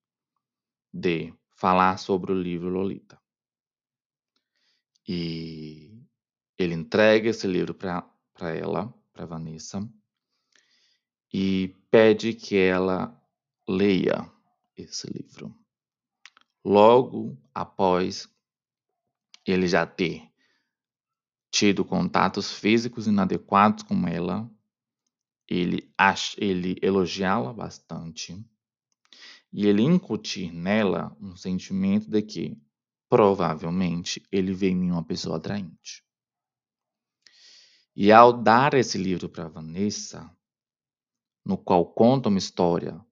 de 0.92 1.32
falar 1.56 1.98
sobre 1.98 2.32
o 2.32 2.40
livro 2.40 2.68
Lolita. 2.68 3.20
E 5.06 6.06
ele 6.58 6.74
entrega 6.74 7.30
esse 7.30 7.46
livro 7.46 7.74
para 7.74 8.04
ela, 8.54 8.92
para 9.12 9.24
Vanessa, 9.24 9.88
e 11.32 11.74
pede 11.90 12.34
que 12.34 12.56
ela 12.56 13.18
leia 13.66 14.30
esse 14.76 15.06
livro. 15.06 15.54
Logo 16.68 17.34
após 17.54 18.28
ele 19.46 19.66
já 19.66 19.86
ter 19.86 20.30
tido 21.50 21.82
contatos 21.82 22.52
físicos 22.52 23.06
inadequados 23.06 23.84
com 23.84 24.06
ela, 24.06 24.46
ele, 25.48 25.90
ele 26.36 26.76
elogiá-la 26.82 27.54
bastante 27.54 28.38
e 29.50 29.66
ele 29.66 29.80
incutir 29.80 30.52
nela 30.52 31.16
um 31.18 31.34
sentimento 31.34 32.10
de 32.10 32.20
que 32.20 32.60
provavelmente 33.08 34.22
ele 34.30 34.52
vê 34.52 34.68
em 34.68 34.76
mim 34.76 34.90
uma 34.90 35.02
pessoa 35.02 35.38
atraente. 35.38 36.04
E 37.96 38.12
ao 38.12 38.30
dar 38.30 38.74
esse 38.74 38.98
livro 38.98 39.26
para 39.26 39.48
Vanessa, 39.48 40.30
no 41.46 41.56
qual 41.56 41.86
conta 41.86 42.28
uma 42.28 42.36
história, 42.36 43.02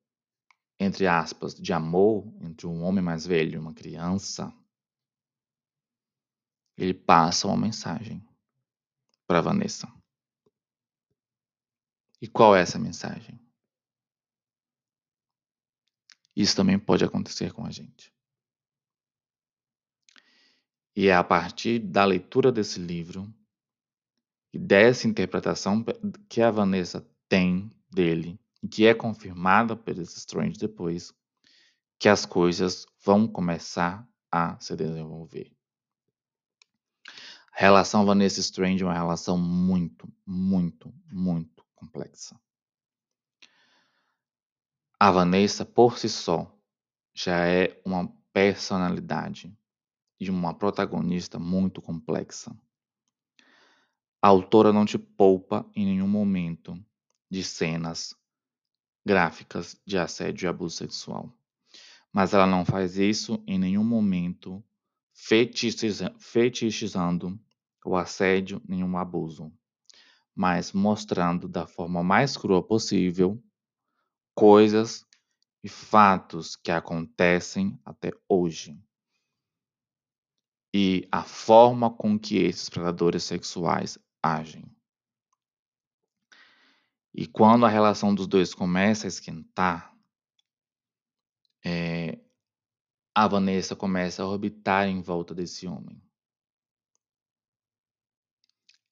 entre 0.78 1.06
aspas, 1.06 1.54
de 1.54 1.73
amor 1.73 2.26
entre 2.40 2.66
um 2.66 2.83
homem 2.83 3.02
mais 3.02 3.26
velho 3.26 3.54
e 3.54 3.59
uma 3.59 3.73
criança, 3.73 4.52
ele 6.76 6.92
passa 6.92 7.47
uma 7.47 7.56
mensagem 7.56 8.23
para 9.26 9.40
Vanessa. 9.40 9.90
E 12.21 12.28
qual 12.28 12.54
é 12.54 12.61
essa 12.61 12.78
mensagem? 12.78 13.40
Isso 16.35 16.54
também 16.54 16.78
pode 16.78 17.04
acontecer 17.04 17.52
com 17.52 17.64
a 17.64 17.71
gente. 17.71 18.12
E 20.95 21.09
é 21.09 21.14
a 21.14 21.25
partir 21.25 21.78
da 21.78 22.04
leitura 22.04 22.52
desse 22.52 22.78
livro 22.78 23.33
e 24.52 24.59
dessa 24.59 25.06
interpretação 25.06 25.85
que 26.28 26.40
a 26.40 26.50
Vanessa 26.50 27.06
tem 27.28 27.71
dele, 27.90 28.38
que 28.67 28.87
é 28.87 28.95
confirmada 28.95 29.77
pelos 29.77 30.17
Strange 30.17 30.59
depois, 30.59 31.13
que 31.99 32.09
as 32.09 32.27
coisas 32.27 32.87
vão 33.03 33.27
começar 33.27 34.07
a 34.31 34.59
se 34.61 34.75
desenvolver. 34.77 35.53
A 37.53 37.61
relação 37.61 38.05
Vanessa 38.05 38.41
Strange 38.41 38.83
é 38.83 38.87
uma 38.87 38.93
relação 38.93 39.39
muito, 39.39 40.13
muito, 40.27 40.93
muito 41.11 41.65
complexa. 41.75 42.39
A 44.99 45.11
Vanessa, 45.11 45.65
por 45.65 45.99
si 45.99 46.09
só, 46.09 46.55
já 47.15 47.47
é 47.47 47.81
uma 47.85 48.09
personalidade 48.33 49.57
e 50.21 50.29
uma 50.29 50.53
protagonista 50.53 51.39
muito 51.39 51.81
complexa. 51.81 52.55
A 54.21 54.29
autora 54.29 54.73
não 54.73 54.85
te 54.85 54.99
poupa 54.99 55.65
em 55.75 55.87
nenhum 55.87 56.09
momento 56.09 56.79
de 57.31 57.43
cenas 57.43 58.15
gráficas 59.07 59.81
de 59.87 59.97
assédio 59.97 60.47
e 60.47 60.49
abuso 60.49 60.77
sexual. 60.77 61.33
Mas 62.13 62.35
ela 62.35 62.47
não 62.47 62.65
faz 62.65 62.99
isso 62.99 63.41
em 63.47 63.57
nenhum 63.57 63.85
momento 63.85 64.65
fetichizando 65.15 67.41
o 67.85 67.97
assédio, 67.97 68.61
nenhum 68.69 68.99
abuso, 68.99 69.53
mas 70.35 70.73
mostrando 70.73 71.49
da 71.49 71.69
forma 71.69 72.03
mais 72.03 72.37
crua 72.37 72.61
possível 72.61 73.41
coisas 74.35 75.07
e 75.63 75.69
fatos 75.69 76.57
que 76.57 76.73
acontecem 76.73 77.79
até 77.85 78.11
hoje. 78.29 78.77
E 80.75 81.07
a 81.13 81.23
forma 81.23 81.91
com 81.91 82.19
que 82.19 82.39
esses 82.39 82.69
predadores 82.69 83.23
sexuais 83.23 83.97
agem. 84.21 84.75
E 87.17 87.27
quando 87.27 87.65
a 87.65 87.69
relação 87.69 88.15
dos 88.15 88.27
dois 88.27 88.55
começa 88.55 89.07
a 89.07 89.09
esquentar, 89.09 89.93
é, 91.65 92.21
a 93.15 93.27
Vanessa 93.27 93.75
começa 93.75 94.23
a 94.23 94.29
orbitar 94.29 94.87
em 94.87 95.01
volta 95.01 95.35
desse 95.35 95.67
homem. 95.67 96.01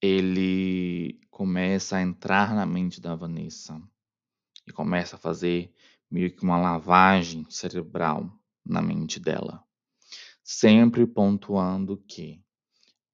ele 0.07 1.19
começa 1.31 1.97
a 1.97 2.03
entrar 2.03 2.55
na 2.55 2.67
mente 2.67 3.01
da 3.01 3.15
Vanessa 3.15 3.81
e 4.67 4.73
começa 4.73 5.17
a 5.17 5.19
fazer 5.19 5.73
meio 6.11 6.31
que 6.31 6.43
uma 6.43 6.59
lavagem 6.59 7.47
cerebral 7.49 8.31
na 8.63 8.83
mente 8.83 9.19
dela, 9.19 9.65
sempre 10.43 11.07
pontuando 11.07 11.97
que 12.07 12.45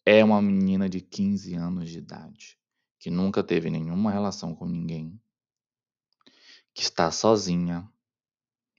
é 0.05 0.25
uma 0.25 0.43
menina 0.43 0.89
de 0.89 1.01
15 1.01 1.55
anos 1.55 1.89
de 1.89 1.99
idade, 1.99 2.59
que 3.01 3.11
nunca 3.11 3.43
teve 3.43 3.71
nenhuma 3.71 4.13
relação 4.13 4.55
com 4.55 4.67
ninguém, 4.67 5.19
que 6.75 6.83
está 6.83 7.11
sozinha 7.11 7.91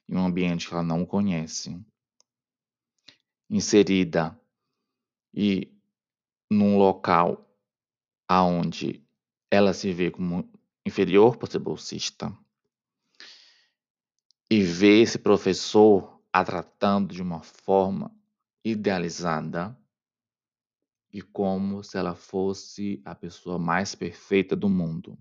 em 0.07 0.15
um 0.15 0.25
ambiente 0.25 0.67
que 0.67 0.73
ela 0.73 0.84
não 0.84 1.05
conhece, 1.05 1.84
inserida 3.49 4.39
e 5.34 5.75
num 6.49 6.77
local 6.77 7.49
aonde 8.27 9.03
ela 9.49 9.73
se 9.73 9.91
vê 9.91 10.12
como 10.12 10.49
inferior 10.86 11.36
por 11.36 11.49
ser 11.49 11.60
bolsista 11.60 12.31
e 14.49 14.62
vê 14.62 15.01
esse 15.01 15.17
professor 15.17 16.21
a 16.31 16.43
tratando 16.43 17.13
de 17.13 17.21
uma 17.21 17.41
forma 17.41 18.13
idealizada 18.63 19.77
e 21.12 21.21
como 21.21 21.84
se 21.84 21.97
ela 21.97 22.15
fosse 22.15 23.02
a 23.04 23.13
pessoa 23.13 23.60
mais 23.60 23.95
perfeita 23.95 24.56
do 24.56 24.69
mundo, 24.69 25.17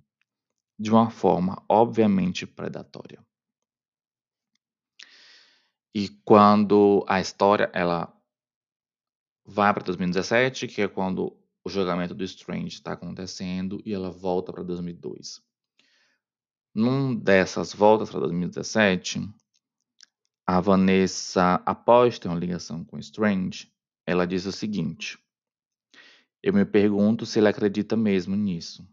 de 0.78 0.90
uma 0.90 1.10
forma 1.10 1.62
obviamente 1.68 2.46
predatória. 2.46 3.24
E 5.94 6.08
quando 6.24 7.04
a 7.08 7.20
história 7.20 7.70
ela 7.74 8.16
vai 9.44 9.74
para 9.74 9.82
2017, 9.82 10.68
que 10.68 10.82
é 10.82 10.88
quando 10.88 11.36
o 11.64 11.68
julgamento 11.68 12.14
do 12.14 12.24
Strange 12.24 12.68
está 12.68 12.92
acontecendo 12.92 13.82
e 13.84 13.92
ela 13.92 14.10
volta 14.10 14.52
para 14.52 14.62
2002. 14.62 15.42
Num 16.72 17.14
dessas 17.14 17.74
voltas 17.74 18.10
para 18.10 18.20
2017, 18.20 19.28
a 20.46 20.60
Vanessa, 20.60 21.60
após 21.66 22.18
ter 22.18 22.28
uma 22.28 22.38
ligação 22.38 22.84
com 22.84 22.96
o 22.96 23.00
Strange, 23.00 23.72
ela 24.06 24.26
diz 24.26 24.46
o 24.46 24.52
seguinte: 24.52 25.18
Eu 26.42 26.54
me 26.54 26.64
pergunto 26.64 27.26
se 27.26 27.38
ele 27.38 27.48
acredita 27.48 27.96
mesmo 27.96 28.34
nisso. 28.34 28.88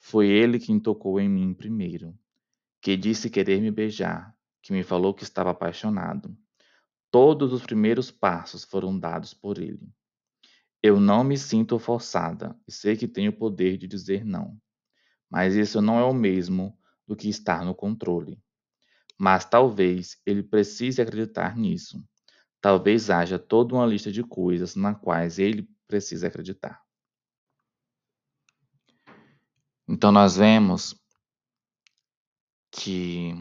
Foi 0.00 0.26
ele 0.26 0.58
quem 0.58 0.80
tocou 0.80 1.20
em 1.20 1.28
mim 1.28 1.54
primeiro, 1.54 2.18
que 2.80 2.96
disse 2.96 3.30
querer 3.30 3.60
me 3.60 3.70
beijar, 3.70 4.34
que 4.60 4.72
me 4.72 4.82
falou 4.82 5.14
que 5.14 5.22
estava 5.22 5.50
apaixonado. 5.50 6.36
Todos 7.08 7.52
os 7.52 7.62
primeiros 7.62 8.10
passos 8.10 8.64
foram 8.64 8.98
dados 8.98 9.32
por 9.32 9.58
ele. 9.58 9.88
Eu 10.82 10.98
não 10.98 11.22
me 11.22 11.38
sinto 11.38 11.78
forçada 11.78 12.58
e 12.66 12.72
sei 12.72 12.96
que 12.96 13.06
tenho 13.06 13.30
o 13.30 13.36
poder 13.36 13.78
de 13.78 13.86
dizer 13.86 14.24
não. 14.24 14.60
Mas 15.30 15.54
isso 15.54 15.80
não 15.80 15.98
é 16.00 16.04
o 16.04 16.12
mesmo 16.12 16.76
do 17.06 17.14
que 17.14 17.28
estar 17.28 17.64
no 17.64 17.74
controle. 17.74 18.42
Mas 19.16 19.44
talvez 19.44 20.20
ele 20.26 20.42
precise 20.42 21.00
acreditar 21.00 21.56
nisso. 21.56 22.04
Talvez 22.60 23.08
haja 23.08 23.38
toda 23.38 23.74
uma 23.74 23.86
lista 23.86 24.10
de 24.10 24.22
coisas 24.24 24.74
na 24.74 24.94
quais 24.94 25.38
ele 25.38 25.68
precisa 25.86 26.28
acreditar. 26.28 26.84
Então 29.88 30.10
nós 30.10 30.36
vemos 30.36 30.94
que 32.72 33.32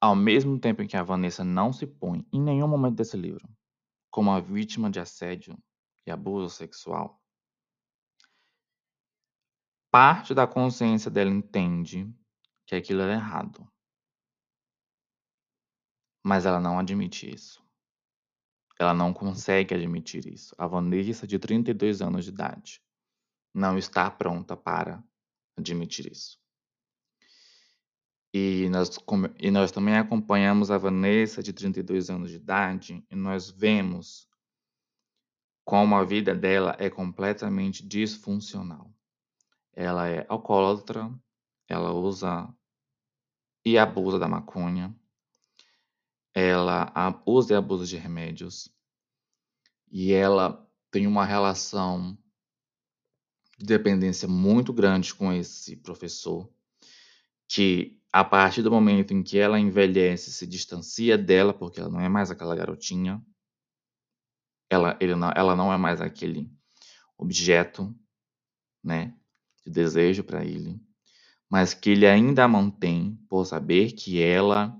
ao 0.00 0.14
mesmo 0.14 0.60
tempo 0.60 0.82
em 0.82 0.86
que 0.86 0.96
a 0.96 1.02
Vanessa 1.02 1.42
não 1.42 1.72
se 1.72 1.86
põe 1.86 2.26
em 2.30 2.40
nenhum 2.40 2.68
momento 2.68 2.96
desse 2.96 3.16
livro 3.16 3.48
como 4.10 4.30
a 4.30 4.38
vítima 4.38 4.90
de 4.90 5.00
assédio 5.00 5.58
e 6.06 6.10
abuso 6.10 6.54
sexual, 6.54 7.20
parte 9.90 10.34
da 10.34 10.46
consciência 10.46 11.10
dela 11.10 11.30
entende 11.30 12.14
que 12.66 12.74
aquilo 12.76 13.00
é 13.00 13.14
errado. 13.14 13.66
Mas 16.22 16.44
ela 16.46 16.60
não 16.60 16.78
admite 16.78 17.32
isso. 17.32 17.63
Ela 18.78 18.92
não 18.92 19.12
consegue 19.12 19.74
admitir 19.74 20.26
isso. 20.26 20.54
A 20.58 20.66
Vanessa, 20.66 21.26
de 21.26 21.38
32 21.38 22.02
anos 22.02 22.24
de 22.24 22.30
idade, 22.30 22.82
não 23.54 23.78
está 23.78 24.10
pronta 24.10 24.56
para 24.56 25.02
admitir 25.56 26.10
isso. 26.10 26.38
E 28.32 28.68
nós, 28.68 28.98
e 29.38 29.50
nós 29.50 29.70
também 29.70 29.96
acompanhamos 29.96 30.70
a 30.70 30.76
Vanessa, 30.76 31.40
de 31.40 31.52
32 31.52 32.10
anos 32.10 32.30
de 32.30 32.36
idade, 32.36 33.06
e 33.08 33.14
nós 33.14 33.48
vemos 33.48 34.28
como 35.64 35.94
a 35.94 36.04
vida 36.04 36.34
dela 36.34 36.76
é 36.80 36.90
completamente 36.90 37.86
disfuncional. 37.86 38.92
Ela 39.72 40.08
é 40.08 40.26
alcoólatra, 40.28 41.12
ela 41.68 41.92
usa 41.92 42.52
e 43.64 43.78
abusa 43.78 44.18
da 44.18 44.28
maconha, 44.28 44.94
ela 46.34 46.92
usa 47.24 47.54
e 47.54 47.56
abusa 47.56 47.86
de 47.86 47.96
remédios, 47.96 48.68
e 49.90 50.12
ela 50.12 50.68
tem 50.90 51.06
uma 51.06 51.24
relação 51.24 52.18
de 53.56 53.64
dependência 53.64 54.26
muito 54.26 54.72
grande 54.72 55.14
com 55.14 55.32
esse 55.32 55.76
professor, 55.76 56.52
que 57.48 58.00
a 58.12 58.24
partir 58.24 58.62
do 58.62 58.70
momento 58.70 59.14
em 59.14 59.22
que 59.22 59.38
ela 59.38 59.58
envelhece, 59.58 60.32
se 60.32 60.46
distancia 60.46 61.16
dela, 61.16 61.54
porque 61.54 61.80
ela 61.80 61.88
não 61.88 62.00
é 62.00 62.08
mais 62.08 62.30
aquela 62.30 62.56
garotinha, 62.56 63.24
ela, 64.68 64.98
não, 65.16 65.32
ela 65.36 65.54
não 65.54 65.72
é 65.72 65.76
mais 65.76 66.00
aquele 66.00 66.50
objeto, 67.16 67.94
né, 68.82 69.16
de 69.64 69.70
desejo 69.70 70.24
para 70.24 70.44
ele, 70.44 70.80
mas 71.48 71.74
que 71.74 71.90
ele 71.90 72.06
ainda 72.06 72.46
mantém 72.48 73.16
por 73.28 73.44
saber 73.44 73.92
que 73.92 74.20
ela 74.20 74.76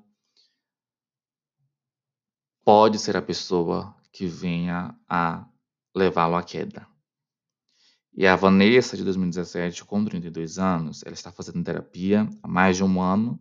pode 2.65 2.99
ser 2.99 3.17
a 3.17 3.23
pessoa 3.23 3.95
que 4.11 4.27
venha 4.27 4.99
a 5.07 5.47
levá-lo 5.95 6.35
à 6.35 6.43
queda. 6.43 6.87
E 8.17 8.27
a 8.27 8.37
Vanessa, 8.37 8.97
de 8.97 9.05
2017, 9.05 9.85
com 9.85 10.05
32 10.05 10.59
anos, 10.59 11.03
ela 11.05 11.15
está 11.15 11.31
fazendo 11.31 11.63
terapia 11.63 12.29
há 12.43 12.49
mais 12.49 12.77
de 12.77 12.85
um 12.85 13.03
ano, 13.03 13.39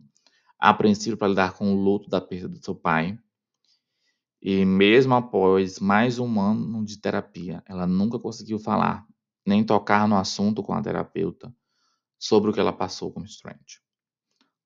a 0.58 0.74
princípio 0.74 1.16
para 1.16 1.28
lidar 1.28 1.54
com 1.54 1.72
o 1.72 1.82
luto 1.82 2.10
da 2.10 2.20
perda 2.20 2.48
do 2.48 2.62
seu 2.62 2.74
pai. 2.74 3.18
E 4.42 4.64
mesmo 4.64 5.14
após 5.14 5.78
mais 5.78 6.18
um 6.18 6.40
ano 6.40 6.84
de 6.84 6.98
terapia, 6.98 7.62
ela 7.66 7.86
nunca 7.86 8.18
conseguiu 8.18 8.58
falar, 8.58 9.06
nem 9.46 9.64
tocar 9.64 10.06
no 10.06 10.18
assunto 10.18 10.62
com 10.62 10.74
a 10.74 10.82
terapeuta 10.82 11.54
sobre 12.18 12.50
o 12.50 12.52
que 12.52 12.60
ela 12.60 12.72
passou 12.72 13.10
com 13.10 13.20
o 13.20 13.24
Strange, 13.24 13.80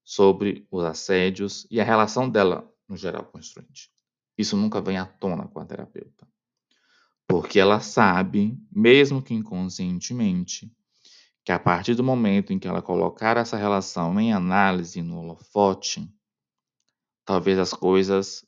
sobre 0.02 0.66
os 0.70 0.84
assédios 0.84 1.66
e 1.70 1.80
a 1.80 1.84
relação 1.84 2.28
dela, 2.28 2.68
no 2.88 2.96
geral, 2.96 3.24
com 3.24 3.38
o 3.38 3.40
Strange. 3.40 3.97
Isso 4.38 4.56
nunca 4.56 4.80
vem 4.80 4.96
à 4.96 5.04
tona 5.04 5.48
com 5.48 5.58
a 5.58 5.66
terapeuta. 5.66 6.26
Porque 7.26 7.58
ela 7.58 7.80
sabe, 7.80 8.56
mesmo 8.70 9.20
que 9.20 9.34
inconscientemente, 9.34 10.72
que 11.44 11.50
a 11.50 11.58
partir 11.58 11.94
do 11.94 12.04
momento 12.04 12.52
em 12.52 12.58
que 12.58 12.68
ela 12.68 12.80
colocar 12.80 13.36
essa 13.36 13.56
relação 13.56 14.18
em 14.20 14.32
análise 14.32 15.02
no 15.02 15.18
holofote, 15.18 16.08
talvez 17.24 17.58
as 17.58 17.72
coisas 17.72 18.46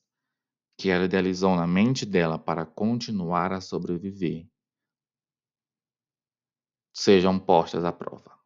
que 0.79 0.89
ela 0.89 1.05
idealizou 1.05 1.57
na 1.57 1.67
mente 1.67 2.07
dela 2.07 2.39
para 2.39 2.65
continuar 2.65 3.53
a 3.53 3.61
sobreviver 3.61 4.49
sejam 6.93 7.39
postas 7.39 7.85
à 7.85 7.93
prova. 7.93 8.39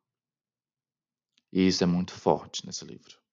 E 1.53 1.67
isso 1.67 1.85
é 1.85 1.87
muito 1.87 2.13
forte 2.13 2.67
nesse 2.67 2.85
livro. 2.85 3.24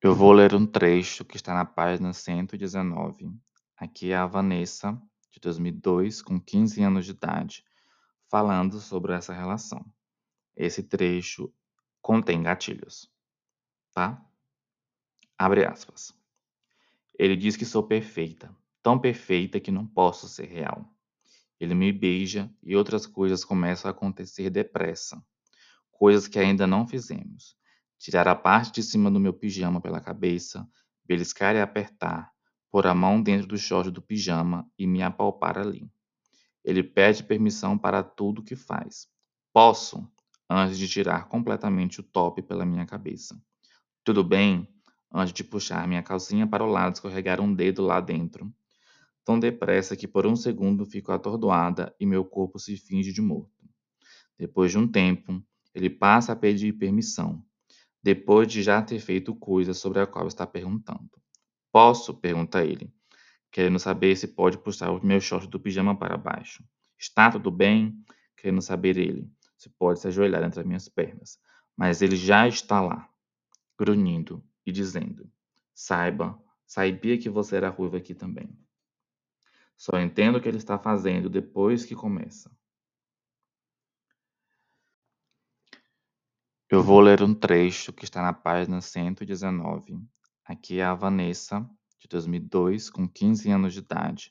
Eu 0.00 0.14
vou 0.14 0.30
ler 0.30 0.54
um 0.54 0.64
trecho 0.64 1.24
que 1.24 1.34
está 1.34 1.52
na 1.52 1.64
página 1.64 2.12
119 2.12 3.36
Aqui 3.76 4.12
é 4.12 4.16
a 4.16 4.26
Vanessa, 4.26 4.92
de 5.32 5.40
2002, 5.40 6.22
com 6.22 6.40
15 6.40 6.80
anos 6.84 7.04
de 7.04 7.10
idade, 7.10 7.64
falando 8.30 8.78
sobre 8.78 9.12
essa 9.12 9.32
relação. 9.32 9.84
Esse 10.54 10.84
trecho 10.84 11.52
contém 12.00 12.44
gatilhos, 12.44 13.10
tá? 13.92 14.24
Abre 15.36 15.66
aspas. 15.66 16.14
Ele 17.18 17.34
diz 17.34 17.56
que 17.56 17.64
sou 17.64 17.82
perfeita, 17.82 18.54
tão 18.80 19.00
perfeita 19.00 19.58
que 19.58 19.72
não 19.72 19.84
posso 19.84 20.28
ser 20.28 20.46
real. 20.46 20.88
Ele 21.58 21.74
me 21.74 21.90
beija 21.90 22.48
e 22.62 22.76
outras 22.76 23.04
coisas 23.04 23.44
começam 23.44 23.88
a 23.88 23.92
acontecer 23.92 24.48
depressa. 24.48 25.20
Coisas 25.90 26.28
que 26.28 26.38
ainda 26.38 26.68
não 26.68 26.86
fizemos. 26.86 27.57
Tirar 27.98 28.28
a 28.28 28.34
parte 28.34 28.72
de 28.72 28.82
cima 28.82 29.10
do 29.10 29.18
meu 29.18 29.32
pijama 29.32 29.80
pela 29.80 30.00
cabeça, 30.00 30.68
beliscar 31.04 31.56
e 31.56 31.60
apertar, 31.60 32.30
pôr 32.70 32.86
a 32.86 32.94
mão 32.94 33.20
dentro 33.20 33.46
do 33.46 33.58
short 33.58 33.90
do 33.90 34.00
pijama 34.00 34.70
e 34.78 34.86
me 34.86 35.02
apalpar 35.02 35.58
ali. 35.58 35.90
Ele 36.64 36.82
pede 36.82 37.24
permissão 37.24 37.76
para 37.76 38.02
tudo 38.02 38.42
que 38.42 38.54
faz. 38.54 39.08
Posso? 39.52 40.06
Antes 40.48 40.78
de 40.78 40.88
tirar 40.88 41.28
completamente 41.28 42.00
o 42.00 42.02
top 42.02 42.42
pela 42.42 42.64
minha 42.64 42.86
cabeça. 42.86 43.40
Tudo 44.04 44.22
bem? 44.22 44.68
Antes 45.12 45.32
de 45.32 45.42
puxar 45.42 45.86
minha 45.88 46.02
calcinha 46.02 46.46
para 46.46 46.64
o 46.64 46.70
lado, 46.70 46.94
escorregar 46.94 47.40
um 47.40 47.52
dedo 47.52 47.82
lá 47.82 48.00
dentro. 48.00 48.52
Tão 49.24 49.38
depressa 49.38 49.96
que 49.96 50.06
por 50.06 50.26
um 50.26 50.36
segundo 50.36 50.86
fico 50.86 51.12
atordoada 51.12 51.94
e 51.98 52.06
meu 52.06 52.24
corpo 52.24 52.58
se 52.58 52.76
finge 52.76 53.12
de 53.12 53.20
morto. 53.20 53.68
Depois 54.38 54.70
de 54.70 54.78
um 54.78 54.86
tempo, 54.86 55.42
ele 55.74 55.90
passa 55.90 56.32
a 56.32 56.36
pedir 56.36 56.72
permissão, 56.74 57.44
depois 58.08 58.48
de 58.48 58.62
já 58.62 58.80
ter 58.80 58.98
feito 59.00 59.34
coisa 59.34 59.74
sobre 59.74 60.00
a 60.00 60.06
qual 60.06 60.26
está 60.26 60.46
perguntando. 60.46 61.10
Posso? 61.70 62.14
pergunta 62.14 62.64
ele, 62.64 62.90
querendo 63.52 63.78
saber 63.78 64.16
se 64.16 64.28
pode 64.28 64.56
puxar 64.56 64.90
o 64.90 65.04
meu 65.04 65.20
short 65.20 65.46
do 65.46 65.60
pijama 65.60 65.94
para 65.94 66.16
baixo. 66.16 66.64
Está 66.98 67.30
tudo 67.30 67.50
bem? 67.50 68.02
Querendo 68.34 68.62
saber 68.62 68.96
ele, 68.96 69.30
se 69.58 69.68
pode 69.68 70.00
se 70.00 70.08
ajoelhar 70.08 70.42
entre 70.42 70.60
as 70.60 70.66
minhas 70.66 70.88
pernas. 70.88 71.38
Mas 71.76 72.00
ele 72.00 72.16
já 72.16 72.48
está 72.48 72.80
lá, 72.80 73.06
grunhindo 73.78 74.42
e 74.64 74.72
dizendo: 74.72 75.30
Saiba, 75.74 76.42
sabia 76.66 77.18
que 77.18 77.28
você 77.28 77.56
era 77.56 77.68
ruiva 77.68 77.98
aqui 77.98 78.14
também. 78.14 78.48
Só 79.76 80.00
entendo 80.00 80.38
o 80.38 80.40
que 80.40 80.48
ele 80.48 80.56
está 80.56 80.78
fazendo 80.78 81.28
depois 81.28 81.84
que 81.84 81.94
começa. 81.94 82.50
Eu 86.70 86.82
vou 86.82 87.00
ler 87.00 87.22
um 87.22 87.34
trecho 87.34 87.94
que 87.94 88.04
está 88.04 88.20
na 88.20 88.34
página 88.34 88.82
119 88.82 90.06
Aqui 90.44 90.80
é 90.80 90.84
a 90.84 90.94
Vanessa, 90.94 91.66
de 91.98 92.06
2002, 92.06 92.90
com 92.90 93.08
15 93.08 93.50
anos 93.50 93.72
de 93.72 93.78
idade, 93.78 94.30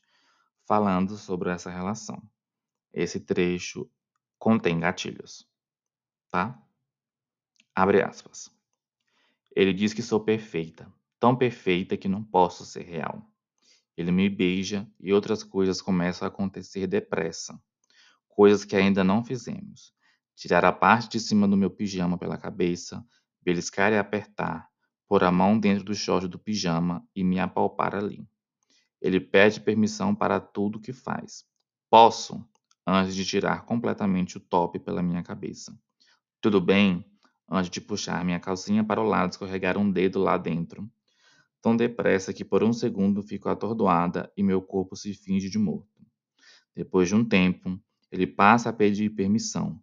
falando 0.67 1.17
sobre 1.17 1.49
essa 1.49 1.71
relação. 1.71 2.21
Esse 2.93 3.19
trecho 3.19 3.89
contém 4.37 4.79
gatilhos, 4.79 5.49
tá? 6.29 6.63
Abre 7.73 8.03
aspas. 8.03 8.51
Ele 9.55 9.73
diz 9.73 9.91
que 9.91 10.03
sou 10.03 10.19
perfeita, 10.19 10.93
tão 11.19 11.35
perfeita 11.35 11.97
que 11.97 12.07
não 12.07 12.23
posso 12.23 12.67
ser 12.67 12.83
real. 12.83 13.27
Ele 13.97 14.11
me 14.11 14.29
beija 14.29 14.87
e 14.99 15.11
outras 15.11 15.43
coisas 15.43 15.81
começam 15.81 16.27
a 16.27 16.29
acontecer 16.29 16.85
depressa, 16.85 17.59
coisas 18.27 18.63
que 18.63 18.75
ainda 18.75 19.03
não 19.03 19.23
fizemos. 19.23 19.96
Tirar 20.37 20.63
a 20.63 20.71
parte 20.71 21.09
de 21.09 21.19
cima 21.19 21.47
do 21.47 21.57
meu 21.57 21.71
pijama 21.71 22.15
pela 22.15 22.37
cabeça, 22.37 23.03
beliscar 23.41 23.91
e 23.91 23.97
apertar, 23.97 24.69
pôr 25.07 25.23
a 25.23 25.31
mão 25.31 25.59
dentro 25.59 25.83
do 25.83 25.95
short 25.95 26.27
do 26.27 26.37
pijama 26.37 27.03
e 27.15 27.23
me 27.23 27.39
apalpar 27.39 27.95
ali. 27.95 28.23
Ele 29.01 29.19
pede 29.19 29.59
permissão 29.59 30.13
para 30.13 30.39
tudo 30.39 30.79
que 30.79 30.93
faz. 30.93 31.43
Posso? 31.89 32.47
Antes 32.85 33.15
de 33.15 33.25
tirar 33.25 33.65
completamente 33.65 34.37
o 34.37 34.39
top 34.39 34.77
pela 34.77 35.01
minha 35.01 35.23
cabeça. 35.23 35.75
Tudo 36.39 36.61
bem? 36.61 37.03
Antes 37.49 37.71
de 37.71 37.81
puxar 37.81 38.23
minha 38.23 38.39
calcinha 38.39 38.83
para 38.83 39.01
o 39.01 39.07
lado, 39.07 39.31
escorregar 39.31 39.75
um 39.75 39.91
dedo 39.91 40.19
lá 40.19 40.37
dentro. 40.37 40.87
Tão 41.63 41.75
depressa 41.75 42.31
que 42.31 42.45
por 42.45 42.63
um 42.63 42.71
segundo 42.71 43.23
fico 43.23 43.49
atordoada 43.49 44.31
e 44.37 44.43
meu 44.43 44.61
corpo 44.61 44.95
se 44.95 45.15
finge 45.15 45.49
de 45.49 45.57
morto. 45.57 46.05
Depois 46.75 47.07
de 47.07 47.15
um 47.15 47.25
tempo, 47.25 47.81
ele 48.11 48.27
passa 48.27 48.69
a 48.69 48.73
pedir 48.73 49.09
permissão, 49.09 49.81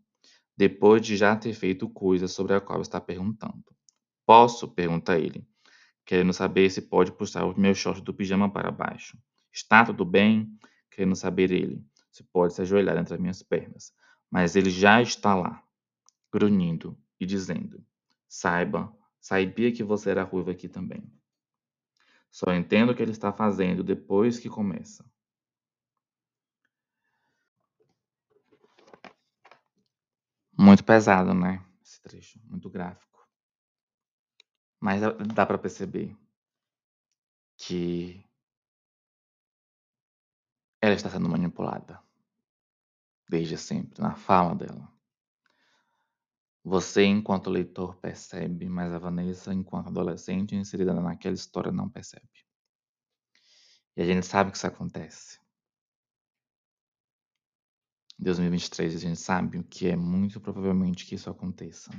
depois 0.56 1.02
de 1.04 1.16
já 1.16 1.34
ter 1.36 1.52
feito 1.52 1.88
coisa 1.88 2.28
sobre 2.28 2.54
a 2.54 2.60
qual 2.60 2.80
está 2.80 3.00
perguntando. 3.00 3.64
Posso? 4.26 4.68
pergunta 4.68 5.18
ele, 5.18 5.46
querendo 6.04 6.32
saber 6.32 6.70
se 6.70 6.82
pode 6.82 7.12
puxar 7.12 7.44
o 7.44 7.58
meu 7.58 7.74
short 7.74 8.00
do 8.02 8.14
pijama 8.14 8.50
para 8.50 8.70
baixo. 8.70 9.18
Está 9.52 9.84
tudo 9.84 10.04
bem? 10.04 10.56
Querendo 10.90 11.16
saber 11.16 11.50
ele, 11.50 11.84
se 12.10 12.22
pode 12.24 12.54
se 12.54 12.62
ajoelhar 12.62 12.96
entre 12.96 13.14
as 13.14 13.20
minhas 13.20 13.42
pernas. 13.42 13.92
Mas 14.30 14.56
ele 14.56 14.70
já 14.70 15.02
está 15.02 15.34
lá, 15.34 15.62
grunhindo 16.32 16.98
e 17.20 17.26
dizendo: 17.26 17.84
Saiba, 18.28 18.92
sabia 19.20 19.72
que 19.72 19.82
você 19.82 20.10
era 20.10 20.22
ruiva 20.22 20.52
aqui 20.52 20.68
também. 20.68 21.04
Só 22.30 22.52
entendo 22.52 22.90
o 22.90 22.94
que 22.94 23.02
ele 23.02 23.12
está 23.12 23.32
fazendo 23.32 23.84
depois 23.84 24.40
que 24.40 24.48
começa. 24.48 25.04
Muito 30.56 30.84
pesado, 30.84 31.34
né? 31.34 31.64
Esse 31.82 32.00
trecho, 32.00 32.40
muito 32.44 32.70
gráfico. 32.70 33.26
Mas 34.80 35.00
dá 35.34 35.46
para 35.46 35.58
perceber 35.58 36.16
que 37.56 38.24
ela 40.80 40.94
está 40.94 41.08
sendo 41.08 41.28
manipulada 41.28 42.00
desde 43.28 43.56
sempre, 43.56 44.02
na 44.02 44.14
fala 44.14 44.54
dela. 44.54 44.92
Você, 46.62 47.04
enquanto 47.04 47.50
leitor, 47.50 47.96
percebe, 47.96 48.68
mas 48.68 48.92
a 48.92 48.98
Vanessa, 48.98 49.52
enquanto 49.52 49.88
adolescente 49.88 50.54
inserida 50.54 50.94
naquela 50.94 51.34
história, 51.34 51.72
não 51.72 51.90
percebe. 51.90 52.28
E 53.96 54.02
a 54.02 54.04
gente 54.04 54.26
sabe 54.26 54.50
que 54.50 54.56
isso 54.56 54.66
acontece. 54.66 55.43
Em 58.18 58.24
2023, 58.24 58.94
a 58.94 58.98
gente 58.98 59.20
sabe 59.20 59.58
o 59.58 59.64
que 59.64 59.88
é 59.88 59.96
muito 59.96 60.40
provavelmente 60.40 61.04
que 61.04 61.14
isso 61.14 61.28
aconteça. 61.28 61.90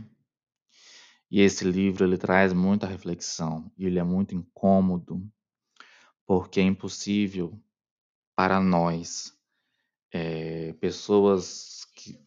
E 1.29 1.41
esse 1.41 1.65
livro 1.65 2.05
ele 2.05 2.17
traz 2.17 2.53
muita 2.53 2.87
reflexão 2.87 3.71
e 3.77 3.85
ele 3.85 3.99
é 3.99 4.03
muito 4.03 4.35
incômodo 4.35 5.21
porque 6.25 6.59
é 6.59 6.63
impossível 6.63 7.59
para 8.35 8.59
nós, 8.59 9.37
é, 10.11 10.73
pessoas 10.73 11.85
que 11.95 12.19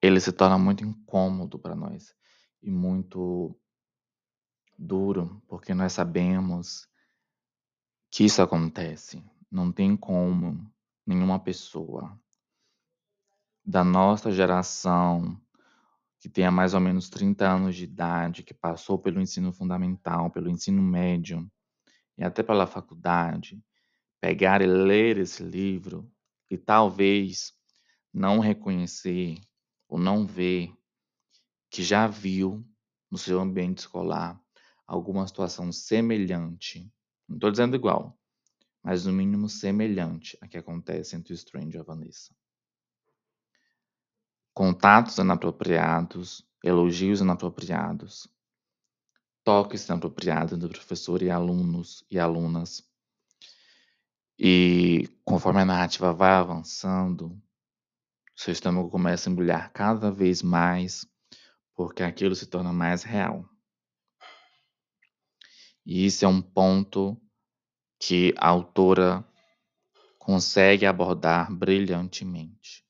ele 0.00 0.20
se 0.20 0.32
torna 0.32 0.58
muito 0.58 0.84
incômodo 0.84 1.58
para 1.58 1.74
nós 1.74 2.14
e 2.62 2.70
muito 2.70 3.58
duro, 4.78 5.42
porque 5.48 5.72
nós 5.72 5.92
sabemos 5.92 6.88
que 8.10 8.24
isso 8.24 8.42
acontece. 8.42 9.24
Não 9.50 9.72
tem 9.72 9.96
como 9.96 10.70
nenhuma 11.06 11.38
pessoa. 11.38 12.18
Da 13.64 13.82
nossa 13.82 14.30
geração 14.30 15.40
que 16.18 16.28
tenha 16.28 16.50
mais 16.50 16.72
ou 16.72 16.80
menos 16.80 17.10
30 17.10 17.46
anos 17.46 17.76
de 17.76 17.84
idade, 17.84 18.42
que 18.42 18.54
passou 18.54 18.98
pelo 18.98 19.20
ensino 19.20 19.52
fundamental, 19.52 20.30
pelo 20.30 20.48
ensino 20.48 20.80
médio, 20.80 21.46
e 22.16 22.24
até 22.24 22.42
pela 22.42 22.66
faculdade, 22.66 23.62
pegar 24.20 24.62
e 24.62 24.66
ler 24.66 25.18
esse 25.18 25.42
livro 25.42 26.10
e 26.50 26.56
talvez 26.56 27.52
não 28.12 28.38
reconhecer 28.38 29.38
ou 29.88 29.98
não 29.98 30.26
ver 30.26 30.72
que 31.68 31.82
já 31.82 32.06
viu 32.06 32.64
no 33.10 33.18
seu 33.18 33.38
ambiente 33.40 33.78
escolar 33.78 34.40
alguma 34.86 35.26
situação 35.26 35.70
semelhante, 35.72 36.90
não 37.28 37.36
estou 37.36 37.50
dizendo 37.50 37.76
igual, 37.76 38.18
mas 38.84 39.06
no 39.06 39.12
mínimo 39.14 39.48
semelhante 39.48 40.36
a 40.42 40.46
que 40.46 40.58
acontece 40.58 41.16
entre 41.16 41.32
o 41.32 41.34
Strange 41.34 41.74
e 41.74 41.80
a 41.80 41.82
Vanessa. 41.82 42.36
Contatos 44.52 45.16
inapropriados, 45.16 46.46
elogios 46.62 47.22
inapropriados, 47.22 48.28
toques 49.42 49.86
inapropriados 49.86 50.58
do 50.58 50.68
professor 50.68 51.22
e 51.22 51.30
alunos 51.30 52.04
e 52.10 52.18
alunas. 52.18 52.86
E 54.38 55.08
conforme 55.24 55.62
a 55.62 55.64
narrativa 55.64 56.12
vai 56.12 56.32
avançando, 56.32 57.40
seu 58.36 58.52
estômago 58.52 58.90
começa 58.90 59.30
a 59.30 59.32
embrulhar 59.32 59.72
cada 59.72 60.10
vez 60.10 60.42
mais, 60.42 61.06
porque 61.74 62.02
aquilo 62.02 62.34
se 62.34 62.46
torna 62.46 62.72
mais 62.72 63.02
real. 63.02 63.48
E 65.86 66.04
isso 66.04 66.24
é 66.24 66.28
um 66.28 66.42
ponto 66.42 67.20
que 67.98 68.34
a 68.36 68.48
autora 68.48 69.26
consegue 70.18 70.86
abordar 70.86 71.52
brilhantemente, 71.52 72.84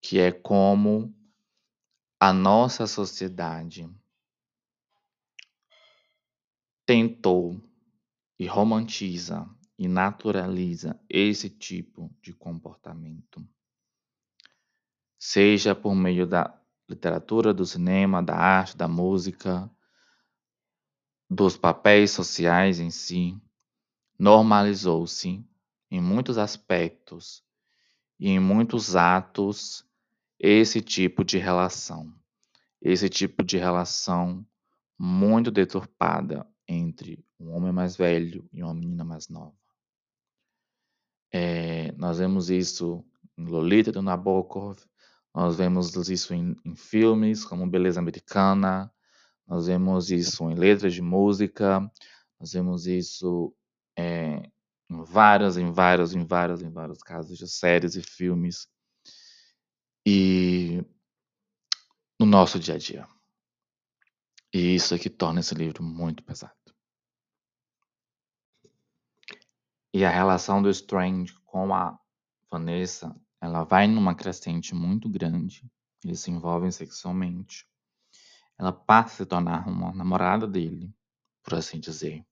que 0.00 0.18
é 0.18 0.32
como 0.32 1.14
a 2.18 2.32
nossa 2.32 2.86
sociedade 2.86 3.88
tentou 6.86 7.62
e 8.38 8.46
romantiza 8.46 9.48
e 9.78 9.86
naturaliza 9.86 11.00
esse 11.08 11.48
tipo 11.48 12.10
de 12.20 12.32
comportamento. 12.32 13.46
Seja 15.18 15.74
por 15.74 15.94
meio 15.94 16.26
da 16.26 16.58
literatura, 16.88 17.54
do 17.54 17.64
cinema, 17.64 18.22
da 18.22 18.34
arte, 18.34 18.76
da 18.76 18.88
música, 18.88 19.70
dos 21.30 21.56
papéis 21.56 22.10
sociais 22.10 22.80
em 22.80 22.90
si, 22.90 23.40
normalizou-se 24.20 25.42
em 25.90 25.98
muitos 25.98 26.36
aspectos 26.36 27.42
e 28.18 28.28
em 28.28 28.38
muitos 28.38 28.94
atos 28.94 29.82
esse 30.38 30.82
tipo 30.82 31.24
de 31.24 31.38
relação. 31.38 32.14
Esse 32.82 33.08
tipo 33.08 33.42
de 33.42 33.56
relação 33.56 34.46
muito 34.98 35.50
deturpada 35.50 36.46
entre 36.68 37.24
um 37.38 37.50
homem 37.52 37.72
mais 37.72 37.96
velho 37.96 38.46
e 38.52 38.62
uma 38.62 38.74
menina 38.74 39.04
mais 39.04 39.30
nova. 39.30 39.56
É, 41.32 41.92
nós 41.92 42.18
vemos 42.18 42.50
isso 42.50 43.02
em 43.38 43.46
Lolita 43.46 43.90
do 43.90 44.02
Nabokov, 44.02 44.78
nós 45.34 45.56
vemos 45.56 45.94
isso 46.10 46.34
em, 46.34 46.54
em 46.62 46.76
filmes 46.76 47.42
como 47.42 47.66
Beleza 47.66 48.00
Americana, 48.00 48.92
nós 49.46 49.66
vemos 49.66 50.10
isso 50.10 50.50
em 50.50 50.54
letras 50.54 50.92
de 50.92 51.00
música, 51.00 51.80
nós 52.38 52.52
vemos 52.52 52.86
isso 52.86 53.54
é, 54.00 54.50
em 54.88 55.04
vários, 55.04 55.56
em 55.56 55.70
vários, 55.70 56.14
em 56.14 56.24
vários, 56.24 56.62
em 56.62 56.70
vários 56.70 56.98
casos 56.98 57.36
de 57.36 57.48
séries 57.48 57.94
e 57.94 58.02
filmes 58.02 58.68
e 60.06 60.82
no 62.18 62.26
nosso 62.26 62.58
dia 62.58 62.74
a 62.74 62.78
dia. 62.78 63.06
E 64.52 64.74
isso 64.74 64.94
é 64.94 64.98
que 64.98 65.10
torna 65.10 65.40
esse 65.40 65.54
livro 65.54 65.82
muito 65.82 66.22
pesado. 66.24 66.54
E 69.92 70.04
a 70.04 70.10
relação 70.10 70.62
do 70.62 70.70
Strange 70.70 71.34
com 71.44 71.74
a 71.74 71.98
Vanessa, 72.50 73.14
ela 73.40 73.64
vai 73.64 73.86
numa 73.86 74.14
crescente 74.14 74.74
muito 74.74 75.08
grande. 75.08 75.68
Eles 76.04 76.20
se 76.20 76.30
envolvem 76.30 76.70
sexualmente 76.70 77.70
ela 78.60 78.72
passa 78.72 79.14
a 79.14 79.16
se 79.16 79.26
tornar 79.26 79.66
uma 79.66 79.90
namorada 79.94 80.46
dele, 80.46 80.94
por 81.42 81.54
assim 81.54 81.80
dizer. 81.80 82.22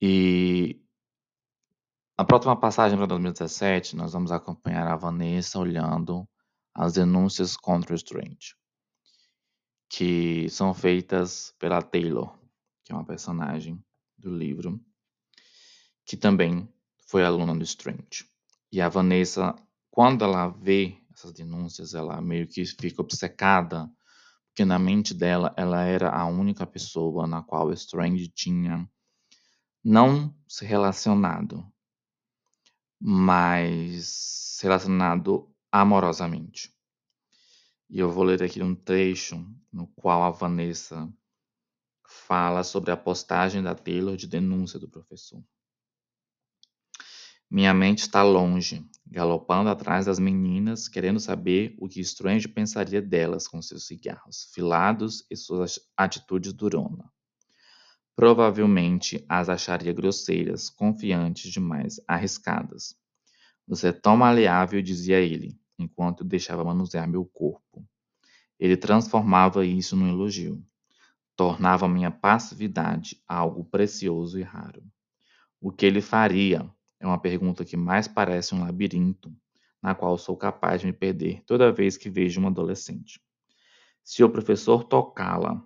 E 0.00 0.80
na 2.18 2.24
próxima 2.24 2.58
passagem 2.58 2.96
para 2.96 3.06
2017, 3.06 3.96
nós 3.96 4.12
vamos 4.12 4.32
acompanhar 4.32 4.86
a 4.86 4.96
Vanessa 4.96 5.58
olhando 5.58 6.28
as 6.74 6.94
denúncias 6.94 7.56
contra 7.56 7.92
o 7.92 7.96
Strange, 7.96 8.54
que 9.88 10.48
são 10.48 10.72
feitas 10.72 11.54
pela 11.58 11.82
Taylor, 11.82 12.38
que 12.84 12.92
é 12.92 12.94
uma 12.94 13.04
personagem 13.04 13.82
do 14.16 14.34
livro, 14.34 14.80
que 16.06 16.16
também 16.16 16.68
foi 17.06 17.24
aluna 17.24 17.54
do 17.54 17.64
Strange. 17.64 18.28
E 18.72 18.80
a 18.80 18.88
Vanessa, 18.88 19.54
quando 19.90 20.24
ela 20.24 20.48
vê 20.48 20.96
essas 21.12 21.32
denúncias, 21.32 21.94
ela 21.94 22.20
meio 22.20 22.46
que 22.46 22.64
fica 22.64 23.02
obcecada 23.02 23.90
porque 24.50 24.64
na 24.64 24.78
mente 24.78 25.14
dela 25.14 25.54
ela 25.56 25.84
era 25.84 26.10
a 26.10 26.26
única 26.26 26.66
pessoa 26.66 27.26
na 27.26 27.42
qual 27.42 27.72
Strange 27.72 28.28
tinha 28.28 28.86
não 29.82 30.34
se 30.46 30.64
relacionado, 30.64 31.66
mas 33.00 34.58
relacionado 34.62 35.50
amorosamente. 35.72 36.74
E 37.88 37.98
eu 37.98 38.10
vou 38.10 38.24
ler 38.24 38.42
aqui 38.42 38.62
um 38.62 38.74
trecho 38.74 39.44
no 39.72 39.86
qual 39.88 40.22
a 40.22 40.30
Vanessa 40.30 41.12
fala 42.06 42.62
sobre 42.62 42.90
a 42.90 42.96
postagem 42.96 43.62
da 43.62 43.74
Taylor 43.74 44.16
de 44.16 44.26
denúncia 44.26 44.78
do 44.78 44.88
professor. 44.88 45.42
Minha 47.48 47.74
mente 47.74 48.00
está 48.00 48.22
longe, 48.22 48.88
galopando 49.04 49.70
atrás 49.70 50.06
das 50.06 50.20
meninas, 50.20 50.86
querendo 50.86 51.18
saber 51.18 51.74
o 51.80 51.88
que 51.88 52.00
Strange 52.00 52.46
pensaria 52.46 53.02
delas 53.02 53.48
com 53.48 53.60
seus 53.60 53.86
cigarros 53.86 54.48
filados 54.54 55.26
e 55.28 55.36
suas 55.36 55.80
atitudes 55.96 56.52
durona. 56.52 57.10
Provavelmente 58.20 59.24
as 59.26 59.48
acharia 59.48 59.94
grosseiras, 59.94 60.68
confiantes 60.68 61.50
demais, 61.50 61.98
arriscadas. 62.06 62.94
Você 63.66 63.88
é 63.88 63.92
tão 63.92 64.14
maleável, 64.14 64.82
dizia 64.82 65.18
ele, 65.18 65.58
enquanto 65.78 66.22
deixava 66.22 66.62
manusear 66.62 67.08
meu 67.08 67.24
corpo. 67.24 67.82
Ele 68.58 68.76
transformava 68.76 69.64
isso 69.64 69.96
num 69.96 70.06
elogio. 70.06 70.62
Tornava 71.34 71.88
minha 71.88 72.10
passividade 72.10 73.18
algo 73.26 73.64
precioso 73.64 74.38
e 74.38 74.42
raro. 74.42 74.82
O 75.58 75.72
que 75.72 75.86
ele 75.86 76.02
faria? 76.02 76.70
É 77.00 77.06
uma 77.06 77.18
pergunta 77.18 77.64
que 77.64 77.74
mais 77.74 78.06
parece 78.06 78.54
um 78.54 78.60
labirinto, 78.60 79.34
na 79.80 79.94
qual 79.94 80.18
sou 80.18 80.36
capaz 80.36 80.82
de 80.82 80.88
me 80.88 80.92
perder 80.92 81.42
toda 81.46 81.72
vez 81.72 81.96
que 81.96 82.10
vejo 82.10 82.38
uma 82.38 82.50
adolescente. 82.50 83.18
Se 84.04 84.22
o 84.22 84.28
professor 84.28 84.84
tocá-la, 84.84 85.64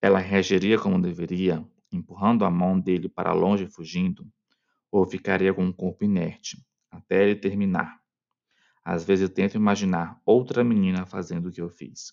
ela 0.00 0.20
reagiria 0.20 0.78
como 0.78 1.02
deveria, 1.02 1.66
empurrando 1.92 2.44
a 2.44 2.50
mão 2.50 2.78
dele 2.78 3.08
para 3.08 3.32
longe 3.32 3.64
e 3.64 3.70
fugindo, 3.70 4.26
ou 4.90 5.06
ficaria 5.06 5.54
com 5.54 5.68
o 5.68 5.74
corpo 5.74 6.04
inerte, 6.04 6.64
até 6.90 7.22
ele 7.22 7.36
terminar. 7.36 8.00
Às 8.84 9.04
vezes 9.04 9.28
tento 9.28 9.56
imaginar 9.56 10.20
outra 10.24 10.64
menina 10.64 11.06
fazendo 11.06 11.48
o 11.48 11.52
que 11.52 11.60
eu 11.60 11.68
fiz, 11.68 12.12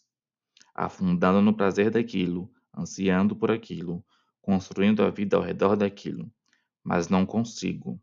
afundando 0.75 1.41
no 1.41 1.55
prazer 1.55 1.89
daquilo, 1.89 2.51
ansiando 2.75 3.35
por 3.35 3.49
aquilo, 3.49 4.05
construindo 4.41 5.01
a 5.03 5.09
vida 5.09 5.37
ao 5.37 5.43
redor 5.43 5.75
daquilo, 5.75 6.31
mas 6.83 7.09
não 7.09 7.25
consigo. 7.25 7.99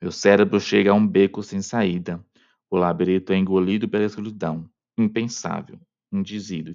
Meu 0.00 0.10
cérebro 0.10 0.58
chega 0.58 0.90
a 0.90 0.94
um 0.94 1.06
beco 1.06 1.42
sem 1.42 1.60
saída. 1.60 2.24
O 2.70 2.76
labirinto 2.76 3.32
é 3.32 3.36
engolido 3.36 3.88
pela 3.88 4.04
escuridão. 4.04 4.68
Impensável. 4.96 5.78
Indizível. 6.12 6.74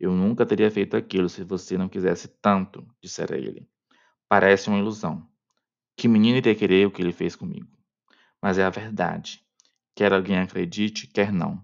Eu 0.00 0.12
nunca 0.12 0.46
teria 0.46 0.70
feito 0.70 0.96
aquilo 0.96 1.28
se 1.28 1.44
você 1.44 1.76
não 1.76 1.86
quisesse 1.86 2.26
tanto, 2.40 2.86
dissera 3.02 3.36
ele. 3.36 3.68
Parece 4.26 4.70
uma 4.70 4.78
ilusão. 4.78 5.28
Que 5.94 6.08
menino 6.08 6.38
iria 6.38 6.54
querer 6.54 6.86
o 6.86 6.90
que 6.90 7.02
ele 7.02 7.12
fez 7.12 7.36
comigo? 7.36 7.68
Mas 8.40 8.56
é 8.56 8.64
a 8.64 8.70
verdade. 8.70 9.44
Quer 9.94 10.14
alguém 10.14 10.38
acredite, 10.38 11.06
quer 11.06 11.30
não. 11.30 11.62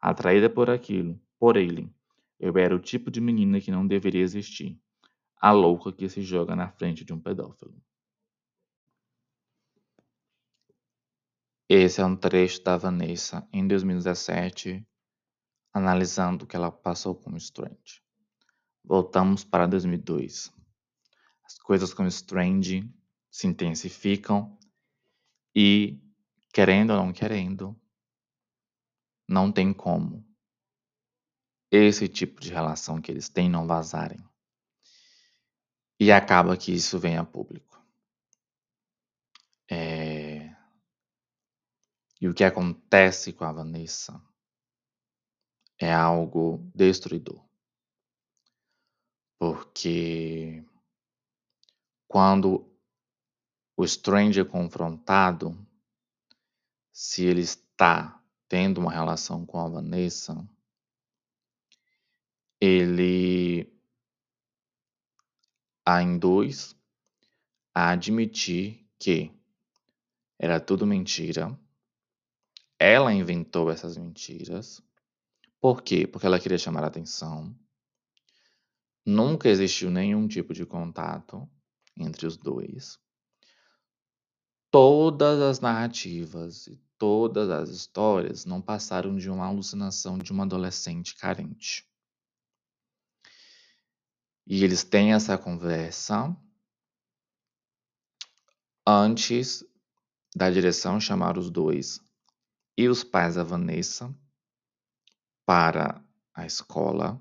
Atraída 0.00 0.48
por 0.48 0.70
aquilo, 0.70 1.20
por 1.38 1.58
ele, 1.58 1.92
eu 2.40 2.56
era 2.56 2.74
o 2.74 2.78
tipo 2.78 3.10
de 3.10 3.20
menina 3.20 3.60
que 3.60 3.70
não 3.70 3.86
deveria 3.86 4.22
existir. 4.22 4.80
A 5.38 5.52
louca 5.52 5.92
que 5.92 6.08
se 6.08 6.22
joga 6.22 6.56
na 6.56 6.70
frente 6.70 7.04
de 7.04 7.12
um 7.12 7.20
pedófilo. 7.20 7.74
Esse 11.68 12.00
é 12.00 12.04
um 12.06 12.16
trecho 12.16 12.62
da 12.62 12.78
Vanessa 12.78 13.46
em 13.52 13.68
2017, 13.68 14.86
analisando 15.72 16.44
o 16.44 16.46
que 16.46 16.56
ela 16.56 16.70
passou 16.70 17.14
com 17.14 17.36
Strange. 17.36 18.02
Voltamos 18.84 19.44
para 19.44 19.66
2002. 19.66 20.52
As 21.44 21.58
coisas 21.58 21.92
com 21.92 22.04
o 22.04 22.08
Strange 22.08 22.88
se 23.30 23.46
intensificam 23.46 24.58
e, 25.54 26.00
querendo 26.52 26.90
ou 26.90 26.96
não 26.96 27.12
querendo, 27.12 27.78
não 29.28 29.52
tem 29.52 29.72
como 29.72 30.26
esse 31.70 32.08
tipo 32.08 32.40
de 32.40 32.50
relação 32.50 33.00
que 33.00 33.10
eles 33.10 33.28
têm 33.28 33.48
não 33.48 33.66
vazarem. 33.66 34.24
E 36.00 36.10
acaba 36.10 36.56
que 36.56 36.72
isso 36.72 36.98
vem 36.98 37.16
a 37.16 37.24
público. 37.24 37.82
É... 39.70 40.54
E 42.20 42.26
o 42.28 42.34
que 42.34 42.42
acontece 42.42 43.32
com 43.32 43.44
a 43.44 43.52
Vanessa 43.52 44.20
é 45.80 45.92
algo 45.92 46.58
destruidor. 46.74 47.44
Porque 49.38 50.64
quando 52.08 52.68
o 53.76 53.84
Strange 53.84 54.40
é 54.40 54.44
confrontado, 54.44 55.56
se 56.92 57.24
ele 57.24 57.42
está 57.42 58.20
tendo 58.48 58.80
uma 58.80 58.90
relação 58.90 59.46
com 59.46 59.60
a 59.60 59.68
Vanessa, 59.68 60.34
ele 62.60 63.72
a 65.86 66.02
induz 66.02 66.76
a 67.72 67.90
admitir 67.90 68.84
que 68.98 69.32
era 70.38 70.60
tudo 70.60 70.86
mentira. 70.86 71.58
Ela 72.78 73.14
inventou 73.14 73.70
essas 73.70 73.96
mentiras. 73.96 74.82
Por 75.60 75.82
quê? 75.82 76.06
Porque 76.06 76.26
ela 76.26 76.38
queria 76.38 76.58
chamar 76.58 76.84
a 76.84 76.86
atenção. 76.86 77.54
Nunca 79.04 79.48
existiu 79.48 79.90
nenhum 79.90 80.28
tipo 80.28 80.54
de 80.54 80.64
contato 80.64 81.48
entre 81.96 82.26
os 82.26 82.36
dois. 82.36 82.98
Todas 84.70 85.40
as 85.40 85.60
narrativas 85.60 86.66
e 86.66 86.76
todas 86.98 87.50
as 87.50 87.70
histórias 87.70 88.44
não 88.44 88.60
passaram 88.60 89.16
de 89.16 89.30
uma 89.30 89.46
alucinação 89.46 90.18
de 90.18 90.30
uma 90.30 90.44
adolescente 90.44 91.16
carente. 91.16 91.88
E 94.46 94.62
eles 94.62 94.84
têm 94.84 95.12
essa 95.12 95.36
conversa 95.36 96.36
antes 98.86 99.64
da 100.34 100.50
direção 100.50 101.00
chamar 101.00 101.36
os 101.36 101.50
dois 101.50 102.00
e 102.76 102.88
os 102.88 103.02
pais 103.02 103.34
da 103.34 103.42
Vanessa 103.42 104.14
para 105.48 106.04
a 106.34 106.44
escola. 106.44 107.18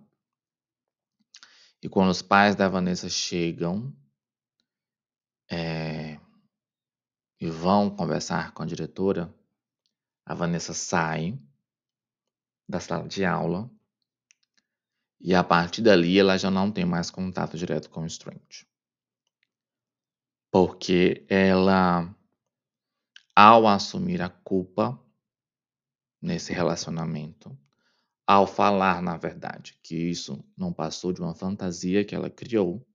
E 1.81 1.87
quando 1.87 2.09
os 2.09 2.21
pais 2.21 2.57
da 2.57 2.67
Vanessa 2.67 3.07
chegam 3.07 3.95
é, 5.49 6.19
e 7.39 7.49
vão 7.49 7.89
conversar 7.89 8.51
com 8.51 8.63
a 8.63 8.65
diretora, 8.65 9.33
a 10.25 10.33
Vanessa 10.33 10.73
sai 10.73 11.39
da 12.67 12.81
sala 12.81 13.07
de 13.07 13.23
aula 13.23 13.71
e 15.21 15.33
a 15.33 15.41
partir 15.41 15.81
dali 15.81 16.19
ela 16.19 16.37
já 16.37 16.51
não 16.51 16.69
tem 16.69 16.83
mais 16.83 17.09
contato 17.09 17.57
direto 17.57 17.89
com 17.89 18.01
o 18.01 18.07
Strange. 18.07 18.67
Porque 20.51 21.25
ela, 21.29 22.13
ao 23.33 23.65
assumir 23.65 24.21
a 24.21 24.27
culpa 24.27 25.01
nesse 26.21 26.51
relacionamento, 26.51 27.57
ao 28.27 28.45
falar, 28.45 29.01
na 29.01 29.15
verdade, 29.15 29.79
que 29.81 29.95
isso 29.95 30.43
não 30.57 30.73
passou 30.73 31.13
de 31.13 31.21
uma 31.21 31.33
fantasia 31.33 32.03
que 32.03 32.13
ela 32.13 32.29
criou, 32.29 32.85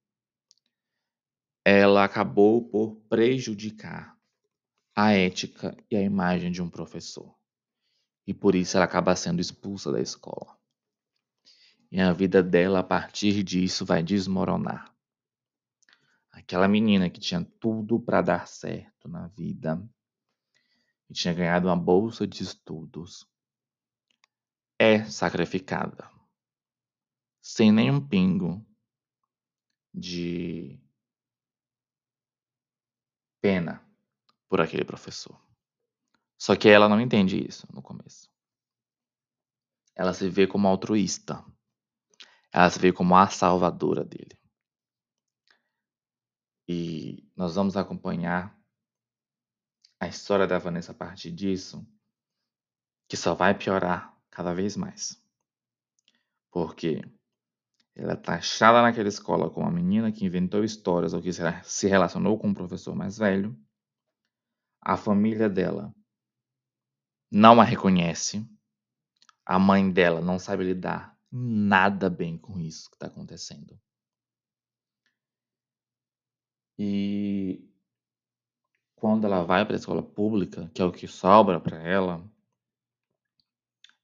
ela 1.65 2.05
acabou 2.05 2.69
por 2.69 2.97
prejudicar 3.09 4.15
a 4.95 5.13
ética 5.13 5.75
e 5.91 5.97
a 5.97 6.03
imagem 6.03 6.53
de 6.53 6.61
um 6.61 6.69
professor. 6.69 7.35
E 8.27 8.35
por 8.35 8.55
isso 8.55 8.77
ela 8.77 8.85
acaba 8.85 9.17
sendo 9.17 9.41
expulsa 9.41 9.91
da 9.91 10.03
escola. 10.03 10.59
E 11.91 11.99
a 11.99 12.13
vida 12.13 12.43
dela, 12.43 12.81
a 12.81 12.85
partir 12.85 13.43
disso, 13.43 13.87
vai 13.87 14.03
desmoronar. 14.03 14.95
Aquela 16.31 16.69
menina 16.69 17.09
que 17.09 17.21
tinha 17.21 17.43
tudo 17.59 17.99
para 17.99 18.21
dar 18.21 18.47
certo 18.47 19.09
na 19.09 19.29
vida, 19.29 19.83
e 21.09 21.15
tinha 21.15 21.35
ganhado 21.35 21.69
uma 21.69 21.77
bolsa 21.77 22.27
de 22.27 22.43
estudos, 22.43 23.27
é 24.83 25.05
sacrificada, 25.05 26.11
sem 27.41 27.71
nenhum 27.71 28.05
pingo 28.05 28.67
de 29.95 30.77
pena 33.41 33.81
por 34.49 34.61
aquele 34.61 34.85
professor. 34.85 35.41
Só 36.37 36.57
que 36.57 36.69
ela 36.69 36.89
não 36.89 37.01
entende 37.01 37.47
isso 37.47 37.65
no 37.73 37.81
começo. 37.81 38.29
Ela 39.95 40.13
se 40.13 40.29
vê 40.29 40.49
como 40.49 40.67
altruísta. 40.67 41.45
Ela 42.51 42.69
se 42.69 42.81
vê 42.81 42.93
como 42.93 43.15
a 43.17 43.29
salvadora 43.29 44.05
dele. 44.05 44.37
E 46.69 47.31
nós 47.37 47.55
vamos 47.55 47.77
acompanhar 47.77 48.61
a 50.01 50.09
história 50.09 50.47
da 50.49 50.59
Vanessa 50.59 50.91
a 50.91 50.95
partir 50.95 51.31
disso, 51.31 51.87
que 53.09 53.17
só 53.17 53.33
vai 53.33 53.57
piorar 53.57 54.12
cada 54.33 54.53
vez 54.53 54.77
mais. 54.77 55.17
Porque 56.51 57.01
ela 57.95 58.15
é 58.15 58.17
taxada 58.17 58.83
naquela 58.83 59.09
escola 59.09 59.49
como 59.49 59.67
uma 59.67 59.73
menina 59.73 60.11
que 60.11 60.25
inventou 60.25 60.65
histórias 60.65 61.15
ou 61.15 61.23
que 61.23 61.31
se 61.33 61.87
relacionou 61.87 62.37
com 62.37 62.49
um 62.49 62.55
professor 62.55 62.97
mais 62.97 63.17
velho 63.17 63.57
a 64.83 64.97
família 64.97 65.49
dela 65.49 65.95
não 67.31 67.61
a 67.61 67.65
reconhece. 67.65 68.45
A 69.47 69.59
mãe 69.59 69.91
dela 69.91 70.21
não 70.21 70.39
sabe 70.39 70.65
lidar 70.65 71.17
nada 71.31 72.11
bem 72.11 72.37
com 72.37 72.59
isso 72.59 72.91
que 72.91 72.97
está 72.97 73.07
acontecendo. 73.07 73.81
E 76.79 77.65
quando 78.97 79.25
ela 79.25 79.45
vai 79.45 79.65
para 79.65 79.77
a 79.77 79.79
escola 79.79 80.03
pública, 80.03 80.69
que 80.75 80.83
é 80.83 80.85
o 80.85 80.93
que 80.93 81.07
sobra 81.07 81.61
para 81.61 81.81
ela, 81.81 82.29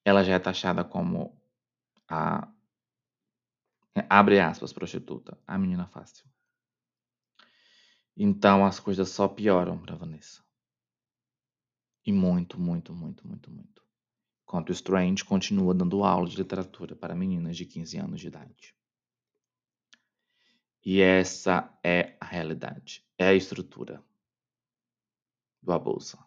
ela 0.09 0.25
já 0.25 0.35
é 0.35 0.39
taxada 0.39 0.83
como 0.83 1.39
a 2.09 2.49
abre 4.09 4.41
aspas 4.41 4.73
prostituta, 4.73 5.39
a 5.47 5.59
menina 5.59 5.87
fácil. 5.87 6.25
Então 8.17 8.65
as 8.65 8.81
coisas 8.81 9.09
só 9.11 9.29
pioram 9.29 9.79
para 9.79 9.97
Vanessa. 9.97 10.43
E 12.07 12.13
muito, 12.13 12.59
muito, 12.59 12.95
muito, 12.95 13.27
muito, 13.27 13.51
muito. 13.51 13.83
Enquanto 14.45 14.73
Strange 14.73 15.25
continua 15.25 15.75
dando 15.75 16.03
aula 16.03 16.27
de 16.27 16.37
literatura 16.37 16.97
para 16.97 17.15
meninas 17.15 17.57
de 17.57 17.67
15 17.67 17.99
anos 17.99 18.21
de 18.21 18.29
idade. 18.29 18.75
E 20.83 21.03
essa 21.03 21.79
é 21.85 22.17
a 22.19 22.25
realidade, 22.25 23.05
é 23.19 23.29
a 23.29 23.35
estrutura 23.35 24.03
do 25.61 25.71
abuso. 25.71 26.19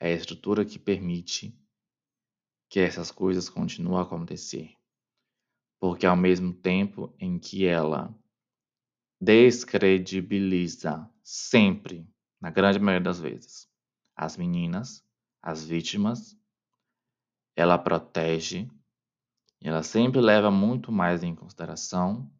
É 0.00 0.08
a 0.08 0.16
estrutura 0.16 0.64
que 0.64 0.80
permite 0.80 1.56
que 2.72 2.80
essas 2.80 3.10
coisas 3.10 3.50
continuem 3.50 3.98
a 3.98 4.02
acontecer. 4.02 4.78
Porque 5.78 6.06
ao 6.06 6.16
mesmo 6.16 6.54
tempo 6.54 7.14
em 7.18 7.38
que 7.38 7.66
ela 7.66 8.18
descredibiliza 9.20 11.06
sempre, 11.22 12.08
na 12.40 12.48
grande 12.48 12.78
maioria 12.78 13.04
das 13.04 13.20
vezes, 13.20 13.68
as 14.16 14.38
meninas, 14.38 15.04
as 15.42 15.62
vítimas, 15.62 16.34
ela 17.54 17.76
protege, 17.76 18.70
ela 19.60 19.82
sempre 19.82 20.22
leva 20.22 20.50
muito 20.50 20.90
mais 20.90 21.22
em 21.22 21.34
consideração 21.34 22.32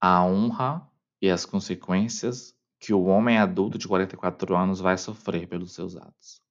a 0.00 0.24
honra 0.24 0.90
e 1.20 1.28
as 1.28 1.44
consequências 1.44 2.56
que 2.78 2.94
o 2.94 3.04
homem 3.04 3.36
adulto 3.36 3.76
de 3.76 3.86
44 3.86 4.56
anos 4.56 4.80
vai 4.80 4.96
sofrer 4.96 5.46
pelos 5.46 5.74
seus 5.74 5.94
atos. 5.94 6.42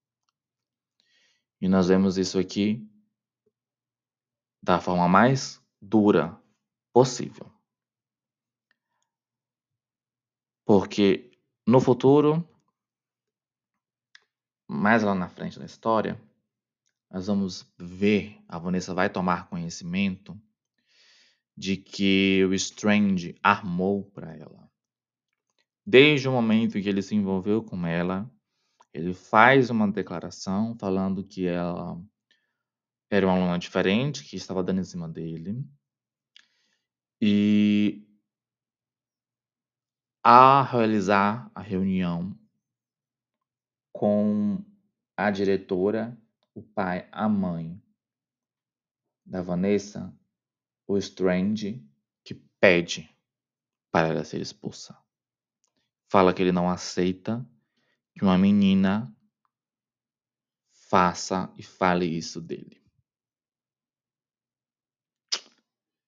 E 1.62 1.68
nós 1.68 1.88
vemos 1.88 2.18
isso 2.18 2.40
aqui 2.40 2.88
da 4.62 4.80
forma 4.80 5.08
mais 5.08 5.62
dura 5.82 6.42
possível. 6.94 7.52
Porque 10.66 11.32
no 11.66 11.80
futuro 11.80 12.48
mais 14.70 15.02
lá 15.02 15.16
na 15.16 15.28
frente 15.28 15.58
da 15.58 15.66
história, 15.66 16.22
nós 17.10 17.26
vamos 17.26 17.74
ver, 17.76 18.40
a 18.48 18.60
Vanessa 18.60 18.94
vai 18.94 19.10
tomar 19.10 19.50
conhecimento 19.50 20.40
de 21.58 21.76
que 21.76 22.46
o 22.46 22.54
Strange 22.54 23.36
armou 23.42 24.06
para 24.12 24.36
ela. 24.38 24.72
Desde 25.84 26.30
o 26.30 26.32
momento 26.32 26.78
em 26.78 26.84
que 26.84 26.88
ele 26.88 27.02
se 27.02 27.16
envolveu 27.16 27.64
com 27.64 27.86
ela, 27.86 28.32
ele 28.94 29.14
faz 29.14 29.70
uma 29.70 29.92
declaração 29.92 30.76
falando 30.78 31.24
que 31.24 31.46
ela 31.46 32.02
era 33.10 33.26
uma 33.26 33.36
aluna 33.36 33.60
diferente, 33.60 34.24
que 34.24 34.36
estava 34.36 34.64
dando 34.64 34.82
em 34.82 34.84
cima 34.84 35.08
dele. 35.08 35.64
E 37.22 38.06
a 40.24 40.64
realizar 40.64 41.52
a 41.54 41.62
reunião 41.62 42.38
com 43.92 44.64
a 45.18 45.32
diretora, 45.32 46.18
o 46.54 46.62
pai, 46.62 47.08
a 47.12 47.28
mãe 47.28 47.82
da 49.26 49.42
Vanessa, 49.42 50.14
o 50.88 50.98
Strange, 50.98 51.86
que 52.24 52.36
pede 52.60 53.10
para 53.92 54.10
ela 54.10 54.24
ser 54.24 54.42
expulsa. 54.42 54.98
Fala 56.12 56.34
que 56.34 56.42
ele 56.42 56.52
não 56.52 56.70
aceita 56.70 57.46
que 58.20 58.26
uma 58.26 58.38
menina 58.38 59.16
faça 60.90 61.50
e 61.58 61.64
fale 61.64 62.06
isso 62.06 62.42
dele. 62.42 62.84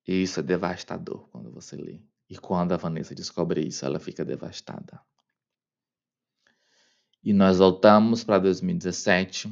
E 0.05 0.21
isso 0.21 0.41
é 0.41 0.43
devastador 0.43 1.29
quando 1.29 1.49
você 1.49 1.77
lê. 1.77 2.01
E 2.29 2.37
quando 2.37 2.73
a 2.73 2.77
Vanessa 2.77 3.15
descobre 3.15 3.65
isso, 3.65 3.85
ela 3.85 3.97
fica 3.97 4.25
devastada. 4.25 5.01
E 7.23 7.31
nós 7.31 7.59
voltamos 7.59 8.25
para 8.25 8.39
2017. 8.39 9.47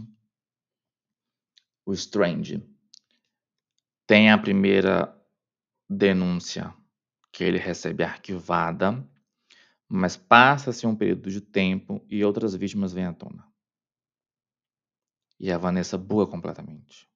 O 1.85 1.93
Strange 1.93 2.61
tem 4.05 4.29
a 4.31 4.37
primeira 4.37 5.17
denúncia 5.89 6.73
que 7.31 7.41
ele 7.41 7.57
recebe 7.57 8.03
arquivada, 8.03 9.01
mas 9.89 10.15
passa-se 10.15 10.85
um 10.85 10.95
período 10.95 11.31
de 11.31 11.41
tempo 11.41 12.05
e 12.07 12.23
outras 12.23 12.53
vítimas 12.53 12.93
vêm 12.93 13.05
à 13.05 13.13
tona. 13.13 13.51
E 15.39 15.51
a 15.51 15.57
Vanessa 15.57 15.97
buga 15.97 16.29
completamente. 16.29 17.09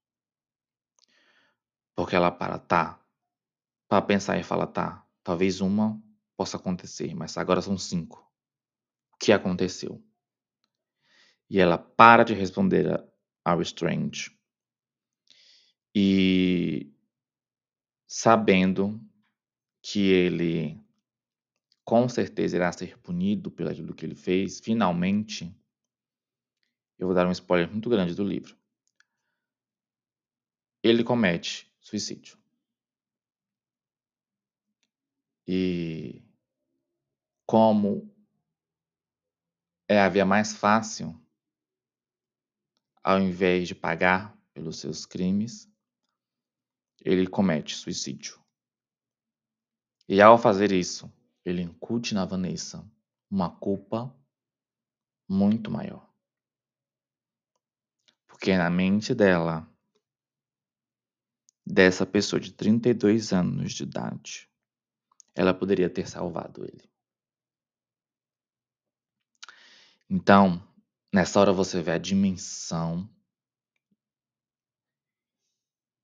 Porque 1.95 2.15
ela 2.15 2.31
para, 2.31 2.57
tá, 2.57 2.99
para 3.87 4.01
pensar 4.01 4.39
e 4.39 4.43
fala, 4.43 4.65
tá, 4.65 5.05
talvez 5.23 5.61
uma 5.61 6.01
possa 6.35 6.57
acontecer, 6.57 7.13
mas 7.13 7.37
agora 7.37 7.61
são 7.61 7.77
cinco. 7.77 8.27
O 9.13 9.17
que 9.19 9.31
aconteceu? 9.31 10.03
E 11.47 11.59
ela 11.59 11.77
para 11.77 12.23
de 12.23 12.33
responder 12.33 13.07
ao 13.45 13.61
Strange. 13.61 14.35
E 15.93 16.91
sabendo 18.07 18.99
que 19.83 20.07
ele 20.07 20.82
com 21.83 22.07
certeza 22.07 22.55
irá 22.55 22.71
ser 22.71 22.97
punido 22.99 23.51
pelo 23.51 23.69
aquilo 23.69 23.93
que 23.93 24.05
ele 24.05 24.15
fez, 24.15 24.59
finalmente, 24.59 25.53
eu 26.97 27.07
vou 27.07 27.15
dar 27.15 27.27
um 27.27 27.31
spoiler 27.31 27.69
muito 27.69 27.89
grande 27.89 28.15
do 28.15 28.23
livro. 28.23 28.57
Ele 30.81 31.03
comete 31.03 31.71
suicídio. 31.79 32.37
E 35.45 36.21
como 37.45 38.09
é 39.87 39.99
a 39.99 40.07
via 40.07 40.25
mais 40.25 40.53
fácil, 40.53 41.19
ao 43.03 43.19
invés 43.19 43.67
de 43.67 43.75
pagar 43.75 44.37
pelos 44.53 44.79
seus 44.79 45.05
crimes, 45.05 45.69
ele 47.03 47.27
comete 47.27 47.75
suicídio. 47.75 48.41
E 50.07 50.21
ao 50.21 50.37
fazer 50.37 50.71
isso, 50.71 51.11
ele 51.45 51.61
incute 51.61 52.13
na 52.13 52.25
Vanessa 52.25 52.89
uma 53.29 53.49
culpa 53.49 54.15
muito 55.27 55.69
maior. 55.71 56.07
Porque 58.27 58.55
na 58.57 58.69
mente 58.69 59.15
dela, 59.15 59.67
dessa 61.65 62.05
pessoa 62.05 62.39
de 62.39 62.51
32 62.51 63.31
anos 63.31 63.73
de 63.73 63.83
idade, 63.83 64.49
ela 65.33 65.53
poderia 65.53 65.89
ter 65.89 66.07
salvado 66.07 66.63
ele. 66.63 66.89
Então, 70.09 70.61
nessa 71.11 71.39
hora 71.39 71.51
você 71.51 71.81
vê 71.81 71.91
a 71.91 71.97
dimensão 71.97 73.09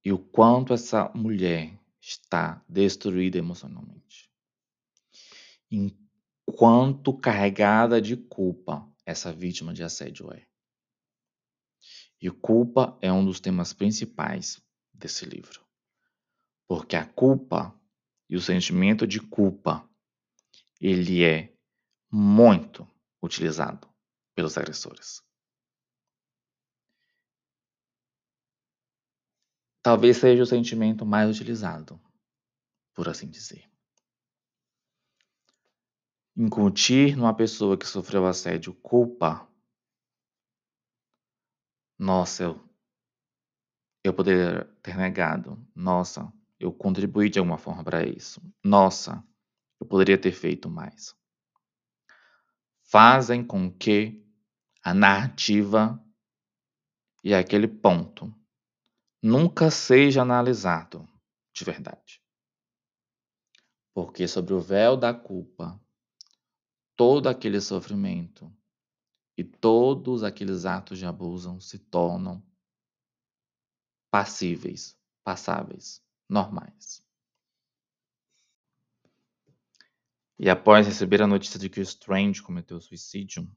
e 0.04 0.12
o 0.12 0.18
quanto 0.18 0.72
essa 0.72 1.10
mulher 1.14 1.78
está 2.00 2.64
destruída 2.68 3.38
emocionalmente. 3.38 4.29
Enquanto 5.70 7.16
carregada 7.16 8.00
de 8.00 8.16
culpa 8.16 8.90
essa 9.06 9.32
vítima 9.32 9.72
de 9.72 9.82
assédio 9.82 10.32
é. 10.32 10.46
E 12.20 12.30
culpa 12.30 12.98
é 13.00 13.12
um 13.12 13.24
dos 13.24 13.40
temas 13.40 13.72
principais 13.72 14.62
desse 14.92 15.24
livro. 15.24 15.64
Porque 16.68 16.96
a 16.96 17.06
culpa 17.06 17.74
e 18.28 18.36
o 18.36 18.40
sentimento 18.40 19.06
de 19.06 19.20
culpa, 19.20 19.88
ele 20.80 21.24
é 21.24 21.56
muito 22.10 22.86
utilizado 23.22 23.88
pelos 24.34 24.58
agressores. 24.58 25.22
Talvez 29.82 30.18
seja 30.18 30.42
o 30.42 30.46
sentimento 30.46 31.06
mais 31.06 31.30
utilizado, 31.30 31.98
por 32.94 33.08
assim 33.08 33.28
dizer. 33.28 33.69
Incutir 36.42 37.18
numa 37.18 37.34
pessoa 37.34 37.76
que 37.76 37.86
sofreu 37.86 38.24
assédio 38.24 38.72
culpa. 38.72 39.46
Nossa, 41.98 42.44
eu, 42.44 42.66
eu 44.02 44.14
poderia 44.14 44.64
ter 44.82 44.96
negado. 44.96 45.62
Nossa, 45.74 46.32
eu 46.58 46.72
contribuí 46.72 47.28
de 47.28 47.38
alguma 47.38 47.58
forma 47.58 47.84
para 47.84 48.06
isso. 48.06 48.40
Nossa, 48.64 49.22
eu 49.78 49.86
poderia 49.86 50.16
ter 50.16 50.32
feito 50.32 50.70
mais. 50.70 51.14
Fazem 52.84 53.44
com 53.44 53.70
que 53.70 54.26
a 54.82 54.94
narrativa 54.94 56.02
e 57.22 57.34
aquele 57.34 57.68
ponto 57.68 58.34
nunca 59.22 59.70
seja 59.70 60.22
analisado 60.22 61.06
de 61.52 61.66
verdade. 61.66 62.22
Porque 63.92 64.26
sobre 64.26 64.54
o 64.54 64.60
véu 64.60 64.96
da 64.96 65.12
culpa, 65.12 65.78
todo 67.00 67.30
aquele 67.30 67.62
sofrimento 67.62 68.54
e 69.34 69.42
todos 69.42 70.22
aqueles 70.22 70.66
atos 70.66 70.98
de 70.98 71.06
abuso 71.06 71.58
se 71.58 71.78
tornam 71.78 72.46
passíveis, 74.10 75.00
passáveis, 75.24 76.04
normais. 76.28 77.02
E 80.38 80.50
após 80.50 80.86
receber 80.86 81.22
a 81.22 81.26
notícia 81.26 81.58
de 81.58 81.70
que 81.70 81.80
o 81.80 81.82
Strange 81.82 82.42
cometeu 82.42 82.78
suicídio, 82.82 83.50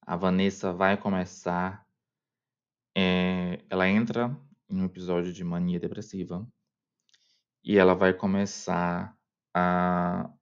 a 0.00 0.14
Vanessa 0.14 0.72
vai 0.72 0.96
começar 0.96 1.84
é, 2.96 3.60
ela 3.68 3.88
entra 3.88 4.40
em 4.68 4.80
um 4.80 4.84
episódio 4.84 5.32
de 5.32 5.42
mania 5.42 5.80
depressiva 5.80 6.48
e 7.64 7.76
ela 7.76 7.96
vai 7.96 8.14
começar 8.14 9.18
a 9.52 10.32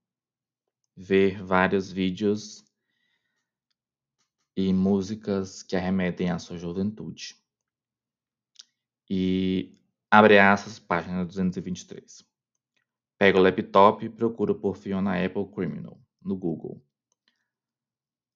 ver 1.01 1.41
vários 1.45 1.93
vídeos 1.93 2.65
e 4.57 4.73
músicas 4.73 5.63
que 5.63 5.77
arremetem 5.77 6.29
à 6.29 6.41
sua 6.41 6.59
juventude. 6.59 7.37
E 9.09 9.79
abre 10.11 10.41
aspas, 10.41 10.81
página 10.81 11.25
223. 11.25 12.27
Pega 13.17 13.39
o 13.39 13.43
laptop 13.43 14.05
e 14.05 14.11
procura 14.11 14.53
por 14.53 14.77
Fiona 14.77 15.25
Apple 15.25 15.47
Criminal 15.47 16.01
no 16.21 16.37
Google. 16.37 16.85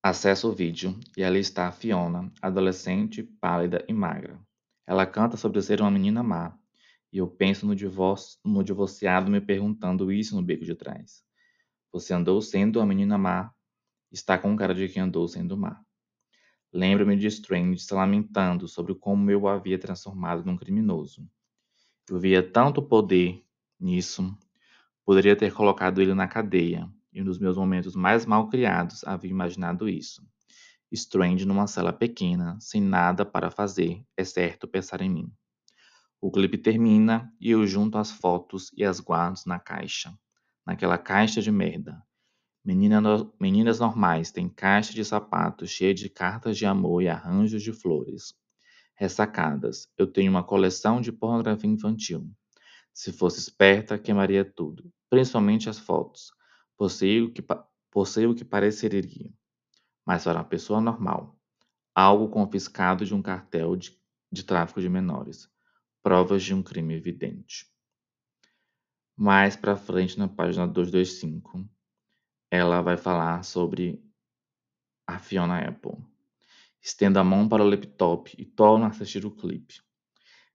Acessa 0.01 0.47
o 0.47 0.53
vídeo 0.53 0.99
e 1.17 1.25
ali 1.25 1.41
está 1.41 1.71
Fiona, 1.73 2.33
adolescente, 2.41 3.25
pálida 3.25 3.85
e 3.89 3.93
magra. 3.93 4.41
Ela 4.87 5.05
canta 5.05 5.37
sobre 5.37 5.61
ser 5.63 5.81
uma 5.81 5.91
menina 5.91 6.23
má, 6.23 6.57
e 7.13 7.19
eu 7.19 7.27
penso 7.27 7.67
no, 7.67 7.75
divórcio, 7.75 8.39
no 8.45 8.63
divorciado 8.63 9.31
me 9.31 9.41
perguntando 9.41 10.13
isso 10.13 10.37
no 10.37 10.43
beco 10.43 10.65
de 10.65 10.77
trás. 10.77 11.25
Você 11.93 12.15
andou 12.15 12.41
sendo 12.41 12.79
uma 12.79 12.87
menina 12.87 13.19
má, 13.19 13.53
está 14.11 14.39
com 14.39 14.57
cara 14.57 14.75
de 14.75 14.89
quem 14.89 15.03
andou 15.03 15.29
sendo 15.29 15.59
má. 15.59 15.79
Lembro-me 16.73 17.15
de 17.17 17.27
Strange 17.27 17.81
se 17.81 17.93
lamentando 17.93 18.67
sobre 18.67 18.95
como 18.95 19.31
eu 19.31 19.43
o 19.43 19.49
havia 19.49 19.79
transformado 19.79 20.43
num 20.43 20.57
criminoso. 20.57 21.29
Eu 22.09 22.19
via 22.19 22.43
tanto 22.43 22.83
poder 22.83 23.45
nisso, 23.79 24.35
poderia 25.05 25.37
ter 25.37 25.53
colocado 25.53 26.01
ele 26.01 26.15
na 26.15 26.27
cadeia, 26.27 26.89
e 27.13 27.23
nos 27.23 27.39
meus 27.39 27.59
momentos 27.59 27.95
mais 27.95 28.25
mal 28.25 28.49
criados 28.49 29.05
havia 29.05 29.31
imaginado 29.31 29.87
isso. 29.87 30.27
Strange 30.91 31.45
numa 31.45 31.67
sala 31.67 31.93
pequena, 31.93 32.59
sem 32.59 32.81
nada 32.81 33.25
para 33.25 33.51
fazer, 33.51 34.03
exceto 34.17 34.67
pensar 34.67 35.03
em 35.03 35.11
mim. 35.11 35.33
O 36.21 36.31
clipe 36.31 36.57
termina 36.57 37.31
e 37.39 37.51
eu 37.51 37.67
junto 37.67 37.99
as 37.99 38.11
fotos 38.11 38.71
e 38.75 38.83
as 38.83 38.99
guardo 38.99 39.41
na 39.45 39.59
caixa. 39.59 40.17
Naquela 40.67 40.99
caixa 40.99 41.41
de 41.41 41.51
merda. 41.51 42.03
Menina 42.65 43.01
no... 43.01 43.35
Meninas 43.41 43.81
normais 43.81 44.31
têm 44.31 44.49
caixa 44.49 44.93
de 44.93 45.05
sapatos 45.05 45.71
cheia 45.71 45.93
de 45.93 46.09
cartas 46.09 46.57
de 46.57 46.67
amor 46.67 47.03
e 47.03 47.09
arranjos 47.09 47.63
de 47.63 47.73
flores. 47.73 48.35
Ressacadas, 48.95 49.89
eu 49.99 50.07
tenho 50.07 50.31
uma 50.31 50.45
coleção 50.45 51.01
de 51.01 51.11
pornografia 51.11 51.71
infantil. 51.71 52.31
Se 52.95 53.11
fosse 53.11 53.41
esperta, 53.41 53.99
queimaria 53.99 54.45
tudo, 54.45 54.93
principalmente 55.09 55.69
as 55.69 55.79
fotos 55.79 56.31
Possui 56.83 57.23
o 57.23 57.33
que, 57.33 57.43
que 58.35 58.45
pareceria, 58.45 59.33
mas 60.05 60.25
para 60.25 60.39
uma 60.39 60.45
pessoa 60.45 60.81
normal, 60.81 61.39
algo 61.95 62.29
confiscado 62.29 63.05
de 63.05 63.15
um 63.15 63.23
cartel 63.23 63.77
de, 63.77 63.97
de 64.33 64.43
tráfico 64.43 64.81
de 64.81 64.89
menores, 64.89 65.49
provas 66.03 66.43
de 66.43 66.53
um 66.55 66.61
crime 66.61 66.95
evidente. 66.95 67.72
Mais 69.25 69.55
para 69.55 69.77
frente, 69.77 70.19
na 70.19 70.27
página 70.27 70.67
225, 70.67 71.65
ela 72.51 72.83
vai 72.83 72.97
falar 72.97 73.45
sobre 73.45 74.03
a 75.07 75.17
Fiona 75.17 75.61
Apple. 75.61 75.97
Estenda 76.81 77.21
a 77.21 77.25
mão 77.25 77.49
para 77.49 77.63
o 77.63 77.69
laptop 77.69 78.35
e 78.37 78.45
torna 78.45 78.87
a 78.87 78.89
assistir 78.89 79.25
o 79.25 79.31
clipe. 79.31 79.81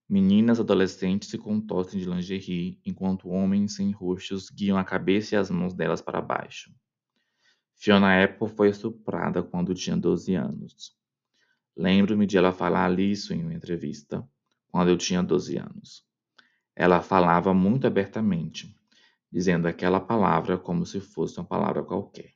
Meninas 0.09 0.59
adolescentes 0.59 1.29
se 1.29 1.37
contorcem 1.37 1.97
de 1.97 2.09
lingerie, 2.09 2.81
enquanto 2.85 3.29
homens 3.29 3.75
sem 3.75 3.91
rostos 3.91 4.49
guiam 4.49 4.77
a 4.77 4.83
cabeça 4.83 5.35
e 5.35 5.37
as 5.37 5.49
mãos 5.49 5.73
delas 5.73 6.01
para 6.01 6.21
baixo. 6.21 6.69
Fiona 7.73 8.21
Apple 8.21 8.49
foi 8.49 8.67
estuprada 8.67 9.41
quando 9.41 9.73
tinha 9.73 9.95
12 9.95 10.35
anos. 10.35 10.93
Lembro-me 11.73 12.27
de 12.27 12.37
ela 12.37 12.51
falar 12.51 12.99
isso 12.99 13.33
em 13.33 13.43
uma 13.43 13.53
entrevista, 13.53 14.29
quando 14.69 14.89
eu 14.89 14.97
tinha 14.97 15.23
12 15.23 15.55
anos. 15.55 16.06
Ela 16.79 17.01
falava 17.01 17.55
muito 17.55 17.87
abertamente, 17.87 18.77
dizendo 19.31 19.67
aquela 19.67 19.99
palavra 19.99 20.59
como 20.59 20.85
se 20.85 20.99
fosse 20.99 21.39
uma 21.39 21.43
palavra 21.43 21.81
qualquer. 21.81 22.33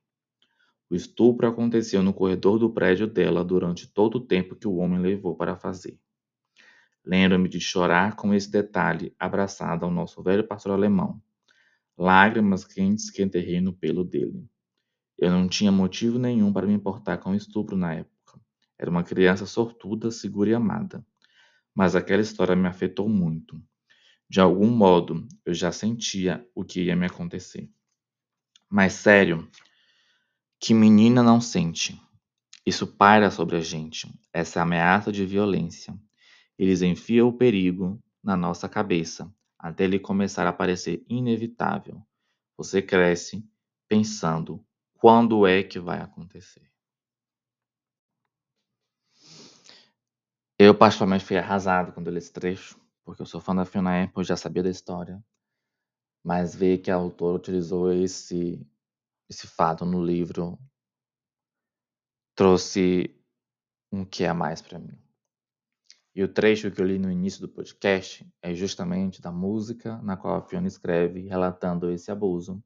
O 0.89 0.96
estupro 0.96 1.48
aconteceu 1.48 2.02
no 2.02 2.12
corredor 2.12 2.58
do 2.58 2.68
prédio 2.68 3.06
dela 3.06 3.46
durante 3.46 3.86
todo 3.86 4.16
o 4.16 4.20
tempo 4.20 4.56
que 4.56 4.68
o 4.68 4.78
homem 4.78 5.00
levou 5.00 5.36
para 5.36 5.56
fazer. 5.56 6.00
Lembro-me 7.06 7.48
de 7.48 7.60
chorar 7.60 8.16
com 8.16 8.34
esse 8.34 8.50
detalhe 8.50 9.16
abraçada 9.20 9.86
ao 9.86 9.92
nosso 9.92 10.24
velho 10.24 10.48
pastor 10.48 10.72
alemão. 10.72 11.22
Lágrimas 11.96 12.66
quentes 12.66 13.12
que 13.12 13.22
enterrei 13.22 13.62
no 13.62 13.74
pelo 13.74 14.04
dele. 14.04 14.50
Eu 15.20 15.30
não 15.30 15.48
tinha 15.48 15.72
motivo 15.72 16.18
nenhum 16.18 16.52
para 16.52 16.66
me 16.66 16.74
importar 16.74 17.20
com 17.20 17.30
o 17.30 17.36
estupro 17.36 17.78
na 17.78 17.94
época. 17.94 18.42
Era 18.76 18.89
uma 18.89 19.04
criança 19.04 19.46
sortuda, 19.46 20.10
segura 20.10 20.50
e 20.50 20.56
amada. 20.56 21.06
Mas 21.76 21.96
aquela 21.96 22.24
história 22.24 22.56
me 22.56 22.68
afetou 22.68 23.08
muito. 23.08 23.62
De 24.32 24.40
algum 24.40 24.70
modo, 24.70 25.28
eu 25.46 25.54
já 25.54 25.74
sentia 25.74 26.50
o 26.56 26.64
que 26.64 26.84
ia 26.84 26.96
me 26.96 27.06
acontecer. 27.06 27.70
Mas 28.70 28.94
sério, 28.94 29.46
que 30.58 30.74
menina 30.74 31.22
não 31.22 31.42
sente? 31.42 32.02
Isso 32.66 32.88
paira 32.88 33.30
sobre 33.30 33.58
a 33.58 33.60
gente, 33.60 34.10
essa 34.32 34.62
ameaça 34.62 35.12
de 35.12 35.26
violência. 35.26 35.94
Eles 36.58 36.82
enfiam 36.82 37.28
o 37.28 37.34
perigo 37.34 38.02
na 38.24 38.38
nossa 38.38 38.70
cabeça, 38.70 39.30
até 39.60 39.84
ele 39.84 40.00
começar 40.00 40.48
a 40.48 40.54
parecer 40.54 41.04
inevitável. 41.10 42.02
Você 42.56 42.82
cresce 42.82 43.46
pensando 43.86 44.66
quando 44.94 45.46
é 45.46 45.62
que 45.62 45.78
vai 45.78 46.00
acontecer? 46.00 46.72
Eu, 50.58 50.74
particularmente, 50.74 51.26
fui 51.26 51.36
arrasado 51.36 51.92
quando 51.92 52.10
li 52.10 52.18
esse 52.18 52.32
trecho, 52.32 52.81
porque 53.04 53.22
eu 53.22 53.26
sou 53.26 53.41
fã 53.41 53.56
da 53.56 53.66
Fiona 53.66 54.04
Apple, 54.04 54.24
já 54.24 54.36
sabia 54.36 54.64
da 54.64 54.70
história. 54.70 55.24
Mas 56.24 56.56
ver 56.56 56.80
que 56.80 56.91
a 56.91 56.95
autora 56.95 57.38
utilizou 57.38 57.91
esse, 57.91 58.66
esse 59.30 59.47
fato 59.47 59.86
no 59.86 60.04
livro 60.04 60.60
trouxe 62.36 63.16
um 63.91 64.06
que 64.06 64.26
a 64.26 64.34
mais 64.34 64.62
para 64.62 64.80
mim. 64.80 64.97
E 66.14 66.24
o 66.24 66.28
trecho 66.28 66.70
que 66.70 66.82
eu 66.82 66.86
li 66.86 66.99
no 66.99 67.10
início 67.10 67.41
do 67.41 67.47
podcast 67.47 68.28
é 68.41 68.54
justamente 68.54 69.22
da 69.22 69.32
música 69.32 69.97
na 70.02 70.18
qual 70.18 70.36
a 70.36 70.41
Fiona 70.41 70.68
escreve 70.68 71.22
relatando 71.22 71.89
esse 71.89 72.12
abuso, 72.12 72.62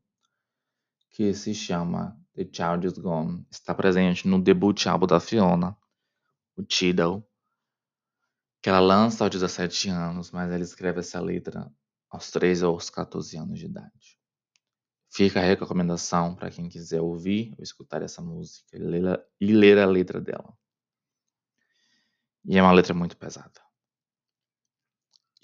que 1.11 1.33
se 1.33 1.53
chama 1.53 2.19
The 2.33 2.43
Child 2.51 2.87
Is 2.87 2.97
Gone 2.97 3.45
está 3.49 3.73
presente 3.73 4.27
no 4.27 4.41
debut 4.41 4.85
álbum 4.87 5.07
da 5.07 5.19
Fiona, 5.19 5.77
o 6.57 6.63
Tidal, 6.63 7.23
que 8.65 8.69
ela 8.69 8.79
lança 8.79 9.23
aos 9.23 9.29
17 9.29 9.89
anos, 9.89 10.31
mas 10.31 10.51
ela 10.51 10.63
escreve 10.63 10.99
essa 10.99 11.21
letra 11.21 11.71
aos 12.09 12.31
13 12.31 12.65
ou 12.65 12.73
aos 12.73 12.89
14 12.89 13.37
anos 13.37 13.59
de 13.59 13.67
idade. 13.67 14.19
Fica 15.07 15.39
a 15.39 15.43
recomendação 15.43 16.35
para 16.35 16.49
quem 16.49 16.67
quiser 16.67 16.99
ouvir 16.99 17.53
ou 17.59 17.63
escutar 17.63 18.01
essa 18.01 18.23
música 18.23 18.75
e 18.75 19.53
ler, 19.53 19.77
a 19.77 19.85
letra 19.85 20.19
dela. 20.19 20.57
E 22.43 22.57
é 22.57 22.61
uma 22.63 22.71
letra 22.71 22.95
muito 22.95 23.15
pesada. 23.15 23.61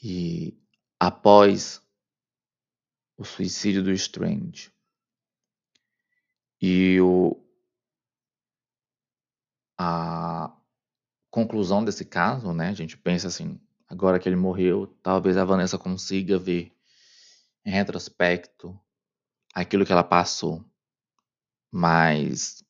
E 0.02 0.60
após 1.00 1.80
o 3.18 3.24
suicídio 3.24 3.84
do 3.84 3.92
Strange, 3.92 4.74
e 6.60 7.00
o, 7.00 7.40
a 9.78 10.60
conclusão 11.32 11.84
desse 11.84 12.06
caso, 12.06 12.54
né? 12.54 12.70
A 12.70 12.74
gente 12.74 12.98
pensa 12.98 13.28
assim, 13.28 13.60
agora 13.88 14.20
que 14.20 14.30
ele 14.30 14.36
morreu, 14.36 14.88
talvez 15.02 15.38
a 15.38 15.46
Vanessa 15.46 15.78
consiga 15.80 16.38
ver 16.38 16.72
em 17.66 17.72
retrospecto 17.72 18.80
aquilo 19.54 19.86
que 19.86 19.92
ela 19.92 20.04
passou. 20.04 20.64
Mas 21.72 22.64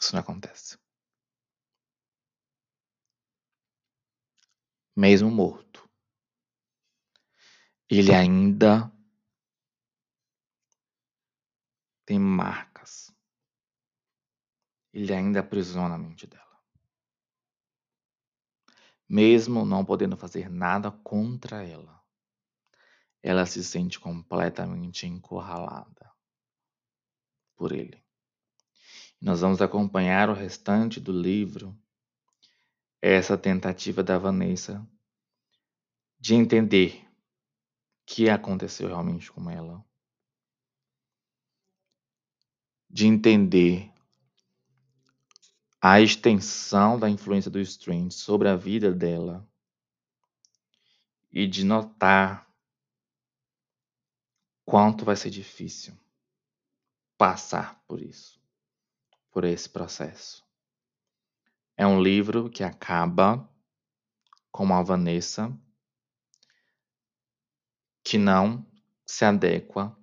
isso 0.00 0.12
não 0.12 0.20
acontece. 0.20 0.78
Mesmo 4.96 5.30
morto, 5.30 5.88
ele 7.90 8.14
ainda 8.14 8.92
tem 12.06 12.18
marcas 12.18 13.14
ele 14.94 15.12
ainda 15.12 15.40
aprisiona 15.40 15.96
a 15.96 15.98
mente 15.98 16.24
dela. 16.24 16.43
Mesmo 19.08 19.64
não 19.64 19.84
podendo 19.84 20.16
fazer 20.16 20.48
nada 20.48 20.90
contra 20.90 21.62
ela, 21.62 22.02
ela 23.22 23.46
se 23.46 23.62
sente 23.62 23.98
completamente 23.98 25.06
encurralada 25.06 26.10
por 27.56 27.72
ele. 27.72 28.02
Nós 29.20 29.40
vamos 29.40 29.62
acompanhar 29.62 30.28
o 30.28 30.34
restante 30.34 31.00
do 31.00 31.12
livro, 31.12 31.74
essa 33.00 33.38
tentativa 33.38 34.02
da 34.02 34.18
Vanessa 34.18 34.86
de 36.18 36.34
entender 36.34 37.06
o 37.06 38.06
que 38.06 38.28
aconteceu 38.28 38.88
realmente 38.88 39.30
com 39.30 39.50
ela, 39.50 39.84
de 42.90 43.06
entender 43.06 43.93
a 45.86 46.00
extensão 46.00 46.98
da 46.98 47.10
influência 47.10 47.50
do 47.50 47.60
Strange 47.60 48.12
sobre 48.14 48.48
a 48.48 48.56
vida 48.56 48.90
dela 48.90 49.46
e 51.30 51.46
de 51.46 51.62
notar 51.62 52.50
quanto 54.64 55.04
vai 55.04 55.14
ser 55.14 55.28
difícil 55.28 55.94
passar 57.18 57.84
por 57.86 58.00
isso, 58.00 58.40
por 59.30 59.44
esse 59.44 59.68
processo. 59.68 60.42
É 61.76 61.86
um 61.86 62.02
livro 62.02 62.48
que 62.48 62.64
acaba 62.64 63.46
com 64.50 64.72
a 64.72 64.82
Vanessa 64.82 65.54
que 68.02 68.16
não 68.16 68.66
se 69.04 69.26
adequa 69.26 69.94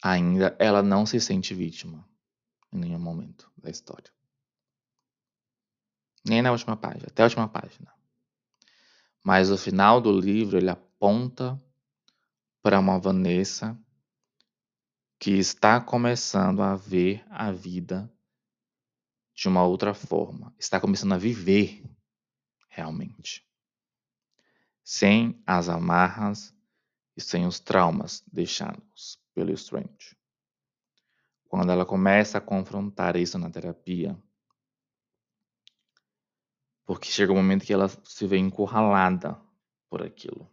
ainda, 0.00 0.54
ela 0.56 0.84
não 0.84 1.04
se 1.04 1.20
sente 1.20 1.52
vítima 1.52 2.08
em 2.72 2.78
nenhum 2.78 3.00
momento 3.00 3.50
da 3.56 3.68
história. 3.68 4.19
Nem 6.24 6.42
na 6.42 6.52
última 6.52 6.76
página, 6.76 7.06
até 7.08 7.22
a 7.22 7.26
última 7.26 7.48
página. 7.48 7.92
Mas 9.24 9.50
o 9.50 9.58
final 9.58 10.00
do 10.00 10.12
livro 10.12 10.56
ele 10.56 10.70
aponta 10.70 11.60
para 12.62 12.78
uma 12.78 12.98
Vanessa 12.98 13.78
que 15.18 15.32
está 15.32 15.80
começando 15.80 16.62
a 16.62 16.74
ver 16.74 17.24
a 17.30 17.52
vida 17.52 18.10
de 19.34 19.48
uma 19.48 19.64
outra 19.64 19.94
forma, 19.94 20.54
está 20.58 20.80
começando 20.80 21.12
a 21.12 21.18
viver 21.18 21.82
realmente, 22.68 23.46
sem 24.82 25.42
as 25.46 25.68
amarras 25.68 26.54
e 27.16 27.20
sem 27.20 27.46
os 27.46 27.58
traumas 27.58 28.22
deixados 28.30 29.18
pelo 29.34 29.52
Strange. 29.52 30.16
Quando 31.48 31.72
ela 31.72 31.84
começa 31.84 32.38
a 32.38 32.40
confrontar 32.40 33.16
isso 33.16 33.38
na 33.38 33.50
terapia, 33.50 34.16
porque 36.84 37.10
chega 37.10 37.32
um 37.32 37.36
momento 37.36 37.64
que 37.64 37.72
ela 37.72 37.88
se 37.88 38.26
vê 38.26 38.38
encurralada 38.38 39.40
por 39.88 40.02
aquilo. 40.02 40.50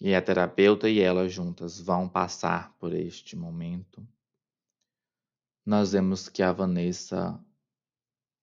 E 0.00 0.14
a 0.14 0.22
terapeuta 0.22 0.88
e 0.88 1.00
ela 1.00 1.28
juntas 1.28 1.80
vão 1.80 2.08
passar 2.08 2.72
por 2.78 2.92
este 2.92 3.36
momento. 3.36 4.06
Nós 5.64 5.92
vemos 5.92 6.28
que 6.28 6.42
a 6.42 6.52
Vanessa 6.52 7.40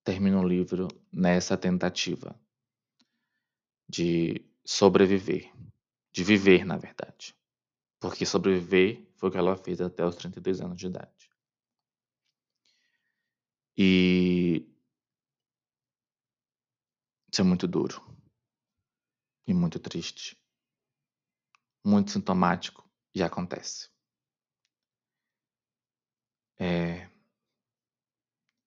termina 0.03 0.39
o 0.39 0.47
livro 0.47 0.87
nessa 1.11 1.57
tentativa 1.57 2.39
de 3.87 4.45
sobreviver, 4.63 5.51
de 6.13 6.23
viver, 6.23 6.63
na 6.65 6.77
verdade. 6.77 7.35
Porque 7.99 8.25
sobreviver 8.25 9.05
foi 9.17 9.29
o 9.29 9.31
que 9.31 9.37
ela 9.37 9.57
fez 9.57 9.81
até 9.81 10.05
os 10.05 10.15
32 10.15 10.61
anos 10.61 10.77
de 10.77 10.87
idade. 10.87 11.29
E 13.77 14.68
isso 17.31 17.41
é 17.41 17.43
muito 17.43 17.67
duro. 17.67 18.01
E 19.47 19.53
muito 19.53 19.79
triste. 19.79 20.37
muito 21.83 22.11
sintomático 22.11 22.87
e 23.15 23.23
acontece. 23.23 23.89
É... 26.59 27.09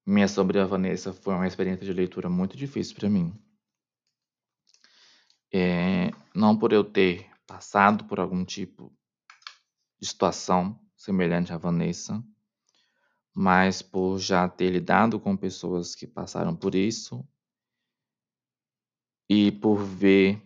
Minha 0.05 0.27
sobre 0.27 0.59
a 0.59 0.67
Vanessa 0.67 1.13
foi 1.13 1.35
uma 1.35 1.47
experiência 1.47 1.85
de 1.85 1.93
leitura 1.93 2.29
muito 2.29 2.57
difícil 2.57 2.97
para 2.97 3.09
mim. 3.09 3.33
É... 5.53 6.11
Não 6.35 6.59
por 6.59 6.73
eu 6.73 6.83
ter 6.83 7.31
passado 7.47 8.05
por 8.07 8.19
algum 8.19 8.45
tipo 8.45 8.93
de 10.01 10.09
situação 10.09 10.81
semelhante 10.97 11.53
à 11.53 11.59
Vanessa, 11.59 12.25
mas 13.35 13.83
por 13.83 14.19
já 14.19 14.49
ter 14.49 14.71
lidado 14.71 15.21
com 15.21 15.37
pessoas 15.37 15.95
que 15.95 16.07
passaram 16.07 16.57
por 16.57 16.75
isso 16.75 17.27
e 19.35 19.51
por 19.51 19.83
ver 19.83 20.43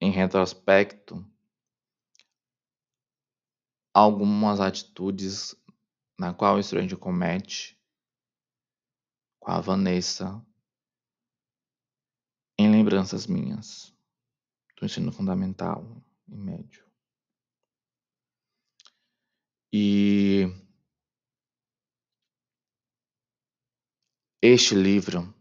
em 0.00 0.10
retrospecto 0.10 1.24
algumas 3.94 4.58
atitudes 4.58 5.54
na 6.18 6.34
qual 6.34 6.56
o 6.56 6.58
Strange 6.58 6.96
comete 6.96 7.80
com 9.38 9.52
a 9.52 9.60
Vanessa 9.60 10.44
em 12.58 12.68
lembranças 12.68 13.28
minhas 13.28 13.94
do 14.76 14.84
ensino 14.84 15.12
fundamental 15.12 16.02
e 16.26 16.34
médio. 16.34 16.84
E 19.72 20.48
este 24.42 24.74
livro 24.74 25.32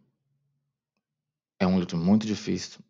é 1.63 1.67
um 1.67 1.79
livro 1.79 1.95
muito 1.95 2.25
difícil. 2.25 2.83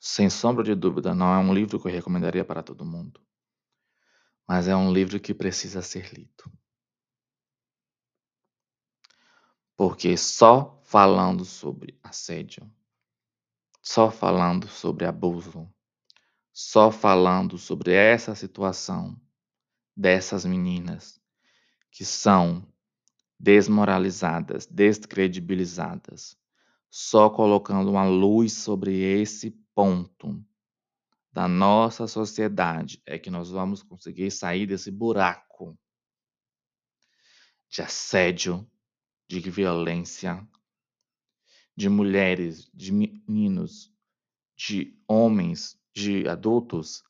Sem 0.00 0.28
sombra 0.28 0.64
de 0.64 0.74
dúvida, 0.74 1.14
não 1.14 1.32
é 1.32 1.38
um 1.38 1.54
livro 1.54 1.80
que 1.80 1.86
eu 1.86 1.92
recomendaria 1.92 2.44
para 2.44 2.60
todo 2.60 2.84
mundo. 2.84 3.20
Mas 4.48 4.66
é 4.66 4.74
um 4.74 4.92
livro 4.92 5.20
que 5.20 5.32
precisa 5.32 5.80
ser 5.80 6.12
lido. 6.12 6.52
Porque 9.76 10.16
só 10.16 10.80
falando 10.82 11.44
sobre 11.44 11.96
assédio, 12.02 12.68
só 13.80 14.10
falando 14.10 14.66
sobre 14.66 15.06
abuso, 15.06 15.72
só 16.52 16.90
falando 16.90 17.56
sobre 17.56 17.92
essa 17.92 18.34
situação 18.34 19.16
dessas 19.96 20.44
meninas 20.44 21.20
que 21.92 22.04
são 22.04 22.66
desmoralizadas, 23.38 24.66
descredibilizadas, 24.66 26.36
só 26.96 27.28
colocando 27.28 27.90
uma 27.90 28.06
luz 28.06 28.52
sobre 28.52 28.94
esse 29.00 29.50
ponto 29.74 30.40
da 31.32 31.48
nossa 31.48 32.06
sociedade 32.06 33.02
é 33.04 33.18
que 33.18 33.30
nós 33.30 33.50
vamos 33.50 33.82
conseguir 33.82 34.30
sair 34.30 34.64
desse 34.64 34.92
buraco 34.92 35.76
de 37.68 37.82
assédio, 37.82 38.64
de 39.28 39.40
violência, 39.40 40.48
de 41.76 41.88
mulheres, 41.88 42.70
de 42.72 42.92
meninos, 42.92 43.92
de 44.56 44.96
homens, 45.08 45.76
de 45.92 46.28
adultos 46.28 47.02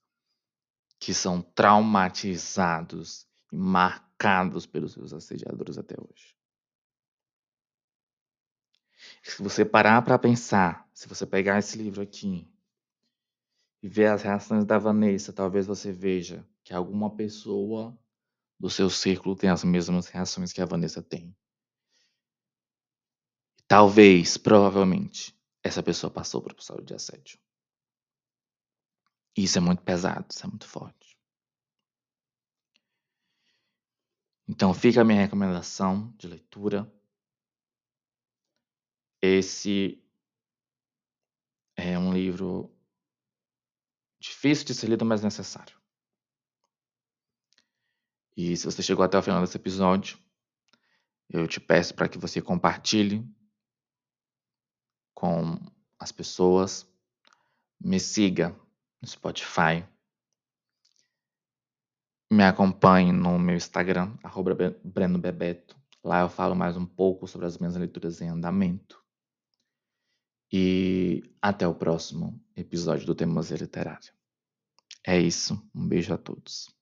que 0.98 1.12
são 1.12 1.42
traumatizados 1.42 3.28
e 3.52 3.56
marcados 3.58 4.64
pelos 4.64 4.94
seus 4.94 5.12
assediadores 5.12 5.76
até 5.76 5.94
hoje. 6.00 6.34
Se 9.24 9.42
você 9.42 9.64
parar 9.64 10.02
para 10.02 10.18
pensar, 10.18 10.86
se 10.92 11.08
você 11.08 11.26
pegar 11.26 11.58
esse 11.58 11.78
livro 11.78 12.02
aqui 12.02 12.46
e 13.82 13.88
ver 13.88 14.06
as 14.06 14.22
reações 14.22 14.66
da 14.66 14.78
Vanessa, 14.78 15.32
talvez 15.32 15.66
você 15.66 15.90
veja 15.90 16.46
que 16.62 16.74
alguma 16.74 17.16
pessoa 17.16 17.98
do 18.60 18.68
seu 18.68 18.90
círculo 18.90 19.34
tem 19.34 19.48
as 19.48 19.64
mesmas 19.64 20.08
reações 20.08 20.52
que 20.52 20.60
a 20.60 20.66
Vanessa 20.66 21.02
tem. 21.02 21.34
Talvez, 23.66 24.36
provavelmente, 24.36 25.34
essa 25.62 25.82
pessoa 25.82 26.10
passou 26.10 26.42
por 26.42 26.52
episódio 26.52 26.84
de 26.84 26.94
assédio. 26.94 27.38
Isso 29.34 29.56
é 29.56 29.60
muito 29.60 29.82
pesado, 29.82 30.26
isso 30.30 30.44
é 30.44 30.48
muito 30.48 30.68
forte. 30.68 31.18
Então 34.46 34.74
fica 34.74 35.00
a 35.00 35.04
minha 35.04 35.22
recomendação 35.22 36.14
de 36.18 36.28
leitura. 36.28 36.92
Esse 39.26 40.04
é 41.74 41.98
um 41.98 42.12
livro 42.12 42.70
difícil 44.20 44.66
de 44.66 44.74
ser 44.74 44.86
lido, 44.86 45.02
mas 45.02 45.22
necessário. 45.22 45.80
E 48.36 48.54
se 48.54 48.66
você 48.66 48.82
chegou 48.82 49.02
até 49.02 49.16
o 49.16 49.22
final 49.22 49.40
desse 49.40 49.56
episódio, 49.56 50.18
eu 51.30 51.48
te 51.48 51.58
peço 51.58 51.94
para 51.94 52.06
que 52.06 52.18
você 52.18 52.42
compartilhe 52.42 53.26
com 55.14 55.58
as 55.98 56.12
pessoas. 56.12 56.86
Me 57.80 57.98
siga 57.98 58.54
no 59.00 59.08
Spotify. 59.08 59.88
Me 62.30 62.44
acompanhe 62.44 63.10
no 63.10 63.38
meu 63.38 63.56
Instagram, 63.56 64.18
Breno 64.84 65.18
Bebeto. 65.18 65.80
Lá 66.02 66.20
eu 66.20 66.28
falo 66.28 66.54
mais 66.54 66.76
um 66.76 66.84
pouco 66.84 67.26
sobre 67.26 67.46
as 67.46 67.56
minhas 67.56 67.74
leituras 67.74 68.20
em 68.20 68.28
andamento. 68.28 69.02
E 70.56 71.24
até 71.42 71.66
o 71.66 71.74
próximo 71.74 72.40
episódio 72.54 73.04
do 73.04 73.14
Teimosia 73.16 73.56
Literária. 73.56 74.12
É 75.04 75.18
isso. 75.18 75.60
Um 75.74 75.88
beijo 75.88 76.14
a 76.14 76.16
todos. 76.16 76.72